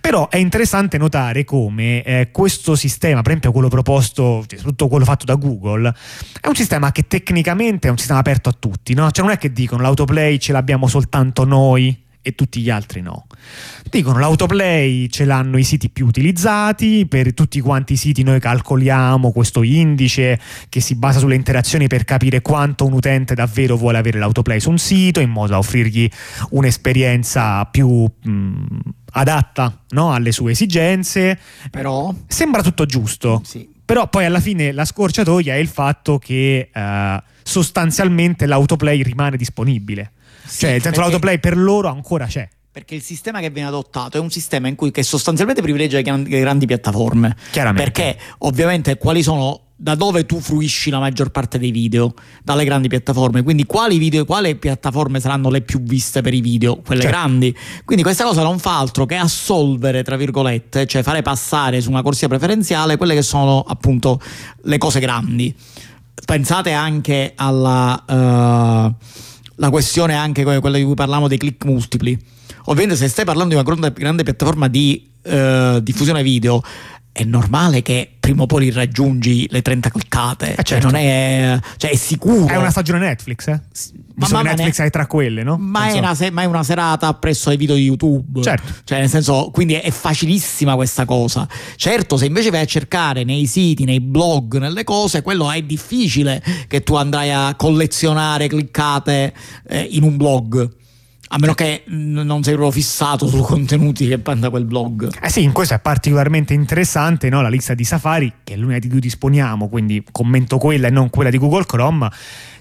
Però 0.00 0.28
è 0.28 0.38
interessante 0.38 0.98
notare 0.98 1.44
come 1.44 2.02
eh, 2.02 2.30
questo 2.32 2.74
sistema, 2.74 3.22
per 3.22 3.28
esempio 3.30 3.52
quello 3.52 3.68
proposto, 3.68 4.44
cioè, 4.48 4.58
soprattutto 4.58 4.88
quello 4.88 5.04
fatto 5.04 5.24
da 5.24 5.36
Google, 5.36 5.94
è 6.40 6.48
un 6.48 6.56
sistema 6.56 6.90
che 6.90 7.06
tecnicamente 7.06 7.86
è 7.86 7.92
un 7.92 7.98
sistema 7.98 8.18
aperto 8.18 8.48
a 8.48 8.56
tutti, 8.58 8.92
no? 8.92 9.08
Cioè 9.12 9.24
non 9.24 9.32
è 9.32 9.38
che 9.38 9.52
dicono 9.52 9.82
l'autoplay 9.82 10.36
ce 10.40 10.50
l'abbiamo 10.50 10.88
soltanto 10.88 11.44
noi 11.44 12.08
e 12.22 12.34
tutti 12.34 12.60
gli 12.60 12.70
altri 12.70 13.00
no. 13.00 13.26
Dicono 13.88 14.18
l'autoplay 14.18 15.08
ce 15.08 15.24
l'hanno 15.24 15.58
i 15.58 15.64
siti 15.64 15.88
più 15.88 16.06
utilizzati, 16.06 17.06
per 17.06 17.34
tutti 17.34 17.60
quanti 17.60 17.94
i 17.94 17.96
siti 17.96 18.22
noi 18.22 18.40
calcoliamo 18.40 19.32
questo 19.32 19.62
indice 19.62 20.38
che 20.68 20.80
si 20.80 20.94
basa 20.94 21.18
sulle 21.18 21.34
interazioni 21.34 21.86
per 21.86 22.04
capire 22.04 22.42
quanto 22.42 22.84
un 22.86 22.92
utente 22.92 23.34
davvero 23.34 23.76
vuole 23.76 23.98
avere 23.98 24.18
l'autoplay 24.18 24.60
su 24.60 24.70
un 24.70 24.78
sito 24.78 25.20
in 25.20 25.30
modo 25.30 25.52
da 25.52 25.58
offrirgli 25.58 26.08
un'esperienza 26.50 27.64
più 27.66 28.04
mh, 28.04 28.78
adatta 29.12 29.84
no? 29.90 30.12
alle 30.12 30.32
sue 30.32 30.52
esigenze. 30.52 31.38
Però 31.70 32.14
Sembra 32.26 32.62
tutto 32.62 32.86
giusto. 32.86 33.40
sì. 33.44 33.68
Però 33.90 34.06
poi 34.08 34.24
alla 34.24 34.38
fine 34.38 34.70
la 34.70 34.84
scorciatoia 34.84 35.54
è 35.54 35.56
il 35.56 35.66
fatto 35.66 36.18
che 36.18 36.70
eh, 36.72 37.22
sostanzialmente 37.42 38.46
l'autoplay 38.46 39.02
rimane 39.02 39.36
disponibile. 39.36 40.12
Cioè, 40.58 40.70
nel 40.72 40.82
senso, 40.82 41.00
l'autoplay 41.00 41.38
per 41.38 41.56
loro 41.56 41.88
ancora 41.88 42.26
c'è. 42.26 42.48
Perché 42.72 42.94
il 42.94 43.02
sistema 43.02 43.40
che 43.40 43.50
viene 43.50 43.68
adottato 43.68 44.16
è 44.16 44.20
un 44.20 44.30
sistema 44.30 44.68
in 44.68 44.76
cui 44.76 44.90
che 44.90 45.02
sostanzialmente 45.02 45.60
privilegia 45.60 45.96
le 45.96 46.02
grandi, 46.02 46.30
le 46.30 46.40
grandi 46.40 46.66
piattaforme. 46.66 47.36
Chiaramente. 47.50 47.90
Perché 47.90 48.18
ovviamente 48.38 48.96
quali 48.96 49.22
sono 49.22 49.70
da 49.80 49.94
dove 49.94 50.26
tu 50.26 50.40
fruisci 50.40 50.90
la 50.90 50.98
maggior 50.98 51.30
parte 51.30 51.58
dei 51.58 51.70
video 51.70 52.12
dalle 52.44 52.64
grandi 52.64 52.86
piattaforme 52.88 53.42
quindi 53.42 53.64
quali 53.64 53.96
video 53.96 54.26
quali 54.26 54.54
piattaforme 54.54 55.20
saranno 55.20 55.48
le 55.48 55.62
più 55.62 55.80
viste 55.80 56.20
per 56.20 56.34
i 56.34 56.42
video 56.42 56.82
quelle 56.84 57.00
Certo. 57.00 57.16
grandi 57.16 57.56
quindi 57.86 58.02
questa 58.02 58.24
cosa 58.24 58.42
non 58.42 58.58
fa 58.58 58.78
altro 58.78 59.06
che 59.06 59.14
assolvere 59.14 60.02
tra 60.02 60.16
virgolette 60.16 60.84
cioè 60.84 61.02
fare 61.02 61.22
passare 61.22 61.80
su 61.80 61.88
una 61.88 62.02
corsia 62.02 62.28
preferenziale 62.28 62.98
quelle 62.98 63.14
che 63.14 63.22
sono 63.22 63.64
appunto 63.66 64.20
le 64.64 64.76
cose 64.76 65.00
grandi 65.00 65.54
pensate 66.26 66.72
anche 66.72 67.32
alla 67.34 68.04
uh, 68.06 68.94
la 69.60 69.70
questione 69.70 70.14
anche 70.14 70.42
quella 70.42 70.78
di 70.78 70.84
cui 70.84 70.94
parlavamo 70.94 71.28
dei 71.28 71.38
click 71.38 71.64
multipli. 71.64 72.18
Ovviamente 72.64 72.96
se 72.96 73.08
stai 73.08 73.24
parlando 73.24 73.54
di 73.54 73.60
una 73.60 73.68
grande, 73.68 73.92
grande 73.92 74.22
piattaforma 74.22 74.68
di 74.68 75.08
uh, 75.22 75.80
diffusione 75.80 76.22
video 76.22 76.62
è 77.12 77.24
normale 77.24 77.82
che 77.82 78.08
prima 78.20 78.42
o 78.42 78.46
poi 78.46 78.70
raggiungi 78.70 79.48
le 79.50 79.62
30 79.62 79.90
cliccate. 79.90 80.54
Eh 80.54 80.62
certo. 80.62 80.64
cioè, 80.64 80.80
non 80.80 80.94
è, 80.94 81.58
cioè, 81.76 81.90
è 81.90 81.96
sicuro. 81.96 82.46
È 82.46 82.56
una 82.56 82.70
stagione 82.70 83.00
Netflix, 83.00 83.48
eh? 83.48 83.60
Ma, 84.14 84.28
ma 84.30 84.42
Netflix 84.42 84.78
ne... 84.78 84.86
è 84.86 84.90
tra 84.90 85.06
quelle, 85.06 85.42
no? 85.42 85.56
Ma 85.56 85.88
è, 85.88 85.98
una, 85.98 86.16
ma 86.30 86.42
è, 86.42 86.44
una, 86.44 86.62
serata 86.62 87.12
presso 87.14 87.50
ai 87.50 87.56
video 87.56 87.74
di 87.74 87.82
YouTube. 87.82 88.42
Certo. 88.42 88.72
Cioè, 88.84 89.00
nel 89.00 89.08
senso, 89.08 89.50
quindi 89.52 89.74
è 89.74 89.90
facilissima 89.90 90.74
questa 90.76 91.04
cosa. 91.04 91.48
Certo, 91.76 92.16
se 92.16 92.26
invece 92.26 92.50
vai 92.50 92.60
a 92.60 92.66
cercare 92.66 93.24
nei 93.24 93.46
siti, 93.46 93.84
nei 93.84 94.00
blog, 94.00 94.58
nelle 94.58 94.84
cose, 94.84 95.22
quello 95.22 95.50
è 95.50 95.62
difficile 95.62 96.42
che 96.68 96.82
tu 96.82 96.94
andrai 96.94 97.32
a 97.32 97.54
collezionare 97.56 98.46
cliccate 98.46 99.32
eh, 99.68 99.88
in 99.90 100.04
un 100.04 100.16
blog. 100.16 100.78
A 101.32 101.38
meno 101.38 101.54
che 101.54 101.84
non 101.86 102.42
sei 102.42 102.54
proprio 102.54 102.72
fissato 102.72 103.28
sui 103.28 103.42
contenuti 103.42 104.08
che 104.08 104.20
manda 104.24 104.50
quel 104.50 104.64
blog. 104.64 105.08
Eh 105.22 105.30
sì, 105.30 105.44
in 105.44 105.52
questo 105.52 105.74
è 105.74 105.78
particolarmente 105.78 106.54
interessante 106.54 107.28
no? 107.28 107.40
la 107.40 107.48
lista 107.48 107.74
di 107.74 107.84
Safari, 107.84 108.32
che 108.42 108.54
è 108.54 108.56
l'unica 108.56 108.80
di 108.80 108.88
cui 108.88 108.98
disponiamo, 108.98 109.68
quindi 109.68 110.04
commento 110.10 110.58
quella 110.58 110.88
e 110.88 110.90
non 110.90 111.08
quella 111.08 111.30
di 111.30 111.38
Google 111.38 111.66
Chrome, 111.66 112.10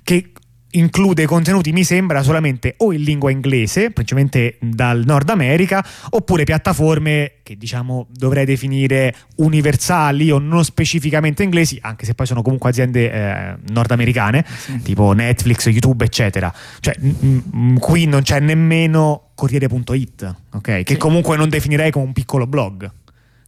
che 0.04 0.32
include 0.72 1.26
contenuti, 1.26 1.72
mi 1.72 1.84
sembra, 1.84 2.22
solamente 2.22 2.76
o 2.78 2.94
in 2.94 3.02
lingua 3.02 3.32
inglese, 3.32 3.92
principalmente 3.92 4.58
dal 4.60 5.04
Nord 5.06 5.30
America, 5.30 5.84
oppure 6.12 6.44
piattaforme 6.44 7.34
che 7.44 7.58
diciamo 7.58 8.08
dovrei 8.12 8.46
definire 8.46 9.16
universali 9.38 10.30
o 10.32 10.38
non 10.38 10.64
specificamente 10.64 11.44
inglesi, 11.44 11.80
anche 11.82 12.06
se 12.06 12.14
poi 12.14 12.26
sono 12.26 12.42
comunque 12.42 12.70
aziende 12.70 13.12
eh, 13.12 13.56
nordamericane, 13.72 14.46
sì. 14.46 14.82
tipo 14.82 15.14
Netflix, 15.14 15.66
YouTube, 15.68 16.06
eccetera. 16.06 16.54
Cioè, 16.80 16.96
m- 17.00 17.42
m- 17.52 17.78
qui 17.80 18.06
non 18.06 18.22
c'è 18.22 18.40
nemmeno 18.40 19.30
Corriere.it, 19.34 20.36
ok? 20.52 20.62
Che 20.62 20.84
sì. 20.86 20.98
comunque 20.98 21.38
non 21.38 21.50
definirei 21.50 21.92
come 21.92 22.06
un 22.06 22.14
piccolo 22.14 22.46
blog. 22.46 22.92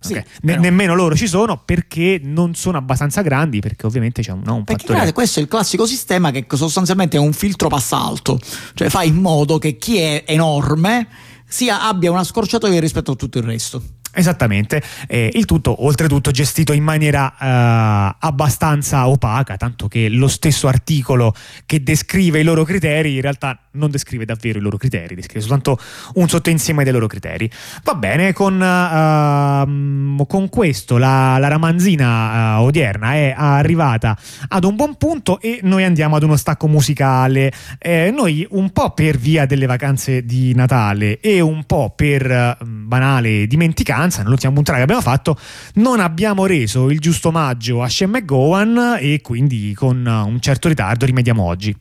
Sì, 0.04 0.14
okay. 0.14 0.26
ne- 0.42 0.58
nemmeno 0.58 0.96
loro 0.96 1.16
ci 1.16 1.28
sono 1.28 1.62
perché 1.64 2.20
non 2.24 2.56
sono 2.56 2.78
abbastanza 2.78 3.22
grandi, 3.22 3.60
perché 3.60 3.86
ovviamente 3.86 4.24
c'è 4.24 4.32
un, 4.32 4.42
no, 4.44 4.56
un 4.56 4.64
perché 4.64 4.82
fattore. 4.82 4.94
Guardate, 4.94 5.14
questo 5.14 5.40
è 5.40 5.44
il 5.44 5.48
classico 5.48 5.86
sistema 5.86 6.32
che 6.32 6.46
sostanzialmente 6.54 7.18
è 7.18 7.20
un 7.20 7.34
filtro 7.34 7.68
passalto, 7.70 8.40
cioè 8.74 8.90
fa 8.90 9.04
in 9.04 9.16
modo 9.16 9.60
che 9.60 9.78
chi 9.78 9.98
è 9.98 10.24
enorme 10.26 11.08
sia, 11.48 11.88
abbia 11.88 12.10
una 12.10 12.24
scorciatoia 12.24 12.80
rispetto 12.80 13.12
a 13.12 13.16
tutto 13.16 13.38
il 13.38 13.44
resto. 13.44 13.84
Esattamente, 14.14 14.84
eh, 15.08 15.30
il 15.34 15.46
tutto 15.46 15.86
oltretutto 15.86 16.32
gestito 16.32 16.74
in 16.74 16.84
maniera 16.84 17.34
eh, 17.40 18.18
abbastanza 18.20 19.08
opaca, 19.08 19.56
tanto 19.56 19.88
che 19.88 20.10
lo 20.10 20.28
stesso 20.28 20.68
articolo 20.68 21.34
che 21.66 21.82
descrive 21.82 22.40
i 22.40 22.44
loro 22.44 22.66
criteri 22.66 23.16
in 23.16 23.22
realtà 23.22 23.58
non 23.74 23.90
descrive 23.90 24.26
davvero 24.26 24.60
i 24.60 24.62
loro 24.62 24.78
criteri, 24.78 25.16
descrive 25.16 25.42
soltanto 25.42 25.80
un 26.16 26.28
sottoinsieme 26.28 26.84
dei 26.84 26.92
loro 26.92 27.08
criteri. 27.08 27.50
Va 27.84 27.96
bene, 27.96 28.34
con, 28.34 28.56
uh, 28.56 30.26
con 30.26 30.50
questo 30.50 30.98
la, 30.98 31.38
la 31.38 31.48
ramanzina 31.48 32.58
uh, 32.58 32.64
odierna 32.64 33.14
è 33.14 33.34
arrivata 33.36 34.18
ad 34.50 34.64
un 34.64 34.76
buon 34.76 34.96
punto 34.96 35.40
e 35.40 35.60
noi 35.64 35.84
andiamo 35.84 36.16
ad 36.16 36.24
uno 36.24 36.36
stacco 36.36 36.68
musicale. 36.68 37.52
Eh, 37.78 38.12
noi 38.16 38.46
un 38.52 38.72
po' 38.72 38.92
per 38.92 39.18
via 39.18 39.46
delle 39.46 39.66
vacanze 39.66 40.26
di 40.26 40.54
Natale 40.54 41.20
e 41.20 41.40
un 41.40 41.64
po' 41.66 41.94
per 41.96 42.58
uh, 42.60 42.66
banale 42.66 43.48
dimenticanza 43.48 44.24
nell'ultima 44.24 44.54
puntata 44.54 44.78
che 44.78 44.84
abbiamo 44.84 45.02
fatto, 45.02 45.38
non 45.76 46.00
abbiamo 46.00 46.46
reso 46.46 46.90
il 46.90 47.00
giusto 47.00 47.30
omaggio 47.30 47.82
a 47.82 47.90
Shem 47.90 48.12
McGowan 48.12 48.98
e 49.00 49.22
quindi 49.22 49.74
con 49.74 50.06
un 50.06 50.40
certo 50.42 50.68
ritardo 50.68 51.06
rimediamo 51.06 51.44
oggi. 51.44 51.76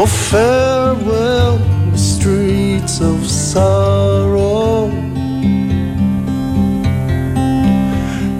Oh, 0.00 0.06
farewell, 0.06 1.58
streets 1.96 3.00
of 3.00 3.26
sorrow. 3.26 4.86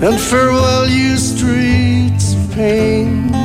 And 0.01 0.21
farewell, 0.21 0.89
you 0.89 1.17
streets 1.17 2.35
of 2.35 2.53
pain. 2.53 3.39